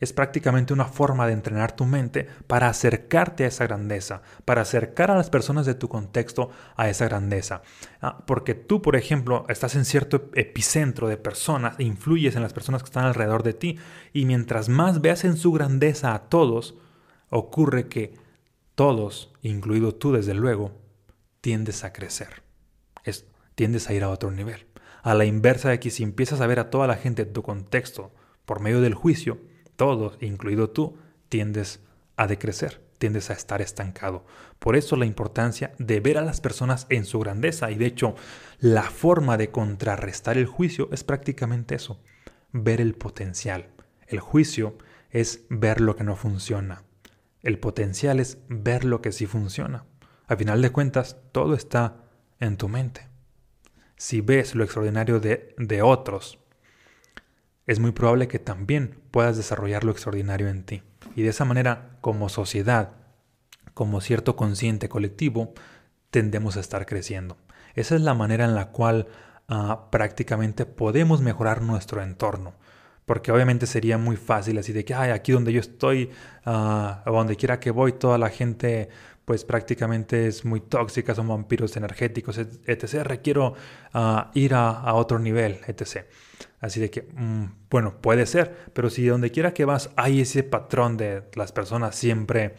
es 0.00 0.12
prácticamente 0.12 0.72
una 0.72 0.84
forma 0.84 1.26
de 1.26 1.32
entrenar 1.32 1.74
tu 1.74 1.84
mente 1.84 2.28
para 2.46 2.68
acercarte 2.68 3.44
a 3.44 3.48
esa 3.48 3.66
grandeza, 3.66 4.22
para 4.44 4.62
acercar 4.62 5.10
a 5.10 5.16
las 5.16 5.30
personas 5.30 5.66
de 5.66 5.74
tu 5.74 5.88
contexto 5.88 6.50
a 6.76 6.88
esa 6.88 7.06
grandeza. 7.06 7.62
Ah, 8.00 8.24
porque 8.26 8.54
tú, 8.54 8.80
por 8.80 8.96
ejemplo, 8.96 9.44
estás 9.48 9.74
en 9.74 9.84
cierto 9.84 10.30
epicentro 10.34 11.08
de 11.08 11.16
personas, 11.16 11.74
e 11.78 11.84
influyes 11.84 12.36
en 12.36 12.42
las 12.42 12.52
personas 12.52 12.82
que 12.82 12.88
están 12.88 13.04
alrededor 13.04 13.42
de 13.42 13.54
ti, 13.54 13.78
y 14.12 14.24
mientras 14.24 14.68
más 14.68 15.00
veas 15.00 15.24
en 15.24 15.36
su 15.36 15.52
grandeza 15.52 16.14
a 16.14 16.28
todos, 16.28 16.76
ocurre 17.30 17.88
que 17.88 18.14
todos, 18.74 19.32
incluido 19.42 19.94
tú 19.94 20.12
desde 20.12 20.34
luego, 20.34 20.72
tiendes 21.40 21.82
a 21.82 21.92
crecer, 21.92 22.42
es, 23.04 23.26
tiendes 23.56 23.88
a 23.88 23.94
ir 23.94 24.04
a 24.04 24.10
otro 24.10 24.30
nivel. 24.30 24.66
A 25.02 25.14
la 25.14 25.24
inversa 25.24 25.70
de 25.70 25.80
que 25.80 25.90
si 25.90 26.02
empiezas 26.02 26.40
a 26.40 26.46
ver 26.46 26.60
a 26.60 26.70
toda 26.70 26.86
la 26.86 26.96
gente 26.96 27.24
de 27.24 27.32
tu 27.32 27.42
contexto 27.42 28.12
por 28.44 28.60
medio 28.60 28.80
del 28.80 28.94
juicio, 28.94 29.38
todos, 29.78 30.18
incluido 30.20 30.70
tú, 30.70 30.98
tiendes 31.28 31.80
a 32.16 32.26
decrecer, 32.26 32.82
tiendes 32.98 33.30
a 33.30 33.34
estar 33.34 33.62
estancado. 33.62 34.26
Por 34.58 34.74
eso 34.74 34.96
la 34.96 35.06
importancia 35.06 35.72
de 35.78 36.00
ver 36.00 36.18
a 36.18 36.22
las 36.22 36.40
personas 36.40 36.86
en 36.90 37.04
su 37.04 37.20
grandeza 37.20 37.70
y 37.70 37.76
de 37.76 37.86
hecho 37.86 38.16
la 38.58 38.82
forma 38.82 39.36
de 39.36 39.50
contrarrestar 39.52 40.36
el 40.36 40.46
juicio 40.46 40.88
es 40.90 41.04
prácticamente 41.04 41.76
eso, 41.76 42.02
ver 42.52 42.80
el 42.80 42.94
potencial. 42.94 43.68
El 44.08 44.18
juicio 44.18 44.76
es 45.10 45.44
ver 45.48 45.80
lo 45.80 45.94
que 45.94 46.02
no 46.02 46.16
funciona. 46.16 46.82
El 47.42 47.60
potencial 47.60 48.18
es 48.18 48.38
ver 48.48 48.84
lo 48.84 49.00
que 49.00 49.12
sí 49.12 49.26
funciona. 49.26 49.84
A 50.26 50.34
final 50.34 50.60
de 50.60 50.70
cuentas, 50.70 51.18
todo 51.30 51.54
está 51.54 52.02
en 52.40 52.56
tu 52.56 52.68
mente. 52.68 53.06
Si 53.96 54.22
ves 54.22 54.56
lo 54.56 54.64
extraordinario 54.64 55.20
de, 55.20 55.54
de 55.56 55.82
otros, 55.82 56.40
es 57.68 57.78
muy 57.78 57.92
probable 57.92 58.26
que 58.26 58.40
también 58.40 58.98
puedas 59.12 59.36
desarrollar 59.36 59.84
lo 59.84 59.92
extraordinario 59.92 60.48
en 60.48 60.64
ti. 60.64 60.82
Y 61.14 61.22
de 61.22 61.28
esa 61.28 61.44
manera, 61.44 61.98
como 62.00 62.28
sociedad, 62.28 62.92
como 63.74 64.00
cierto 64.00 64.34
consciente 64.34 64.88
colectivo, 64.88 65.54
tendemos 66.10 66.56
a 66.56 66.60
estar 66.60 66.86
creciendo. 66.86 67.36
Esa 67.74 67.94
es 67.94 68.00
la 68.00 68.14
manera 68.14 68.46
en 68.46 68.54
la 68.54 68.70
cual 68.70 69.06
ah, 69.48 69.88
prácticamente 69.92 70.66
podemos 70.66 71.20
mejorar 71.20 71.62
nuestro 71.62 72.02
entorno. 72.02 72.54
Porque 73.04 73.32
obviamente 73.32 73.66
sería 73.66 73.98
muy 73.98 74.16
fácil 74.16 74.58
así 74.58 74.72
de 74.72 74.84
que, 74.84 74.94
ay, 74.94 75.10
aquí 75.10 75.32
donde 75.32 75.52
yo 75.52 75.60
estoy, 75.60 76.10
a 76.44 77.02
ah, 77.06 77.10
donde 77.10 77.36
quiera 77.36 77.60
que 77.60 77.70
voy, 77.70 77.92
toda 77.92 78.18
la 78.18 78.30
gente 78.30 78.88
pues 79.28 79.44
prácticamente 79.44 80.26
es 80.26 80.46
muy 80.46 80.60
tóxica, 80.60 81.14
son 81.14 81.28
vampiros 81.28 81.76
energéticos, 81.76 82.38
etc. 82.38 83.02
Requiero 83.04 83.52
ah, 83.92 84.30
ir 84.32 84.54
a, 84.54 84.94
otro 84.94 85.18
nivel, 85.18 85.60
etc. 85.66 86.06
Así 86.60 86.80
de 86.80 86.90
que, 86.90 87.02
mm, 87.02 87.68
bueno, 87.70 88.00
puede 88.00 88.26
ser, 88.26 88.70
pero 88.72 88.90
si 88.90 89.06
donde 89.06 89.30
quiera 89.30 89.54
que 89.54 89.64
vas 89.64 89.90
hay 89.96 90.20
ese 90.20 90.42
patrón 90.42 90.96
de 90.96 91.24
las 91.34 91.52
personas 91.52 91.94
siempre 91.94 92.56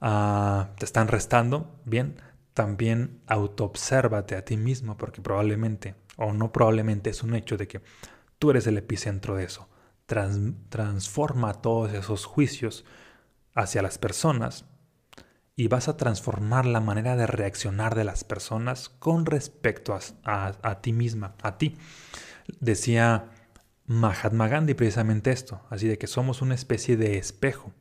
ah, 0.00 0.70
te 0.78 0.84
están 0.84 1.08
restando, 1.08 1.80
bien, 1.84 2.16
también 2.52 3.20
autoobsérvate 3.26 4.36
a 4.36 4.44
ti 4.44 4.56
mismo, 4.56 4.96
porque 4.96 5.22
probablemente, 5.22 5.94
o 6.16 6.32
no 6.32 6.52
probablemente, 6.52 7.10
es 7.10 7.22
un 7.22 7.34
hecho 7.34 7.56
de 7.56 7.68
que 7.68 7.80
tú 8.38 8.50
eres 8.50 8.66
el 8.66 8.78
epicentro 8.78 9.36
de 9.36 9.44
eso. 9.44 9.68
transforma 10.06 11.54
todos 11.54 11.92
esos 11.92 12.24
juicios 12.24 12.84
hacia 13.54 13.82
las 13.82 13.98
personas 13.98 14.64
y 15.54 15.68
vas 15.68 15.88
a 15.88 15.96
transformar 15.96 16.66
la 16.66 16.80
manera 16.80 17.16
de 17.16 17.26
reaccionar 17.26 17.94
de 17.94 18.04
las 18.04 18.24
personas 18.24 18.88
con 18.88 19.26
respecto 19.26 19.98
a, 20.24 20.80
ti 20.80 20.92
misma, 20.92 21.34
a 21.42 21.58
ti. 21.58 21.76
Decía 22.60 23.28
Mahatma 23.90 24.48
Gandhi 24.48 24.74
precisamente 24.74 25.30
esto, 25.30 25.62
así 25.70 25.88
de 25.88 25.96
que 25.96 26.06
somos 26.06 26.42
una 26.42 26.54
especie 26.54 26.98
de 26.98 27.16
espejo, 27.16 27.72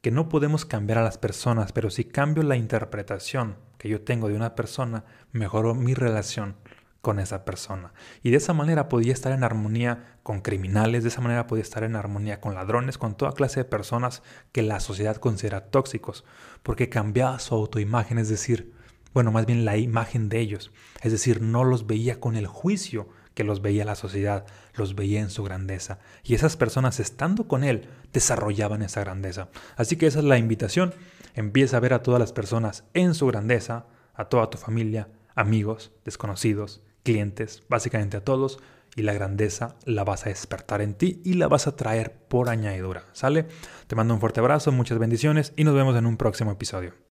que 0.00 0.10
no 0.10 0.30
podemos 0.30 0.64
cambiar 0.64 0.96
a 0.96 1.02
las 1.04 1.18
personas, 1.18 1.72
pero 1.72 1.90
si 1.90 2.04
cambio 2.04 2.42
la 2.42 2.56
interpretación 2.56 3.56
que 3.76 3.90
yo 3.90 4.00
tengo 4.00 4.28
de 4.28 4.36
una 4.36 4.54
persona, 4.54 5.04
mejoro 5.32 5.74
mi 5.74 5.92
relación 5.92 6.56
con 7.02 7.18
esa 7.18 7.44
persona. 7.44 7.92
Y 8.22 8.30
de 8.30 8.38
esa 8.38 8.54
manera 8.54 8.88
podía 8.88 9.12
estar 9.12 9.32
en 9.32 9.44
armonía 9.44 10.16
con 10.22 10.40
criminales, 10.40 11.02
de 11.02 11.10
esa 11.10 11.20
manera 11.20 11.46
podía 11.46 11.62
estar 11.62 11.84
en 11.84 11.94
armonía 11.94 12.40
con 12.40 12.54
ladrones, 12.54 12.96
con 12.96 13.14
toda 13.14 13.32
clase 13.32 13.60
de 13.60 13.64
personas 13.64 14.22
que 14.52 14.62
la 14.62 14.80
sociedad 14.80 15.16
considera 15.16 15.66
tóxicos, 15.66 16.24
porque 16.62 16.88
cambiaba 16.88 17.38
su 17.38 17.54
autoimagen, 17.54 18.16
es 18.16 18.30
decir, 18.30 18.72
bueno, 19.12 19.30
más 19.30 19.44
bien 19.44 19.66
la 19.66 19.76
imagen 19.76 20.30
de 20.30 20.40
ellos, 20.40 20.72
es 21.02 21.12
decir, 21.12 21.42
no 21.42 21.64
los 21.64 21.86
veía 21.86 22.18
con 22.18 22.34
el 22.36 22.46
juicio 22.46 23.10
que 23.40 23.44
los 23.44 23.62
veía 23.62 23.86
la 23.86 23.94
sociedad, 23.94 24.44
los 24.74 24.94
veía 24.94 25.18
en 25.18 25.30
su 25.30 25.42
grandeza. 25.42 25.98
Y 26.22 26.34
esas 26.34 26.58
personas 26.58 27.00
estando 27.00 27.48
con 27.48 27.64
él 27.64 27.88
desarrollaban 28.12 28.82
esa 28.82 29.00
grandeza. 29.00 29.48
Así 29.76 29.96
que 29.96 30.06
esa 30.06 30.18
es 30.18 30.26
la 30.26 30.36
invitación. 30.36 30.92
Empieza 31.34 31.78
a 31.78 31.80
ver 31.80 31.94
a 31.94 32.02
todas 32.02 32.20
las 32.20 32.34
personas 32.34 32.84
en 32.92 33.14
su 33.14 33.26
grandeza, 33.28 33.86
a 34.12 34.26
toda 34.26 34.50
tu 34.50 34.58
familia, 34.58 35.08
amigos, 35.34 35.90
desconocidos, 36.04 36.82
clientes, 37.02 37.62
básicamente 37.70 38.18
a 38.18 38.24
todos, 38.24 38.58
y 38.94 39.04
la 39.04 39.14
grandeza 39.14 39.74
la 39.86 40.04
vas 40.04 40.26
a 40.26 40.28
despertar 40.28 40.82
en 40.82 40.92
ti 40.92 41.22
y 41.24 41.32
la 41.32 41.48
vas 41.48 41.66
a 41.66 41.76
traer 41.76 42.12
por 42.12 42.50
añadidura. 42.50 43.04
¿Sale? 43.14 43.46
Te 43.86 43.96
mando 43.96 44.12
un 44.12 44.20
fuerte 44.20 44.40
abrazo, 44.40 44.70
muchas 44.70 44.98
bendiciones 44.98 45.54
y 45.56 45.64
nos 45.64 45.74
vemos 45.74 45.96
en 45.96 46.04
un 46.04 46.18
próximo 46.18 46.52
episodio. 46.52 47.09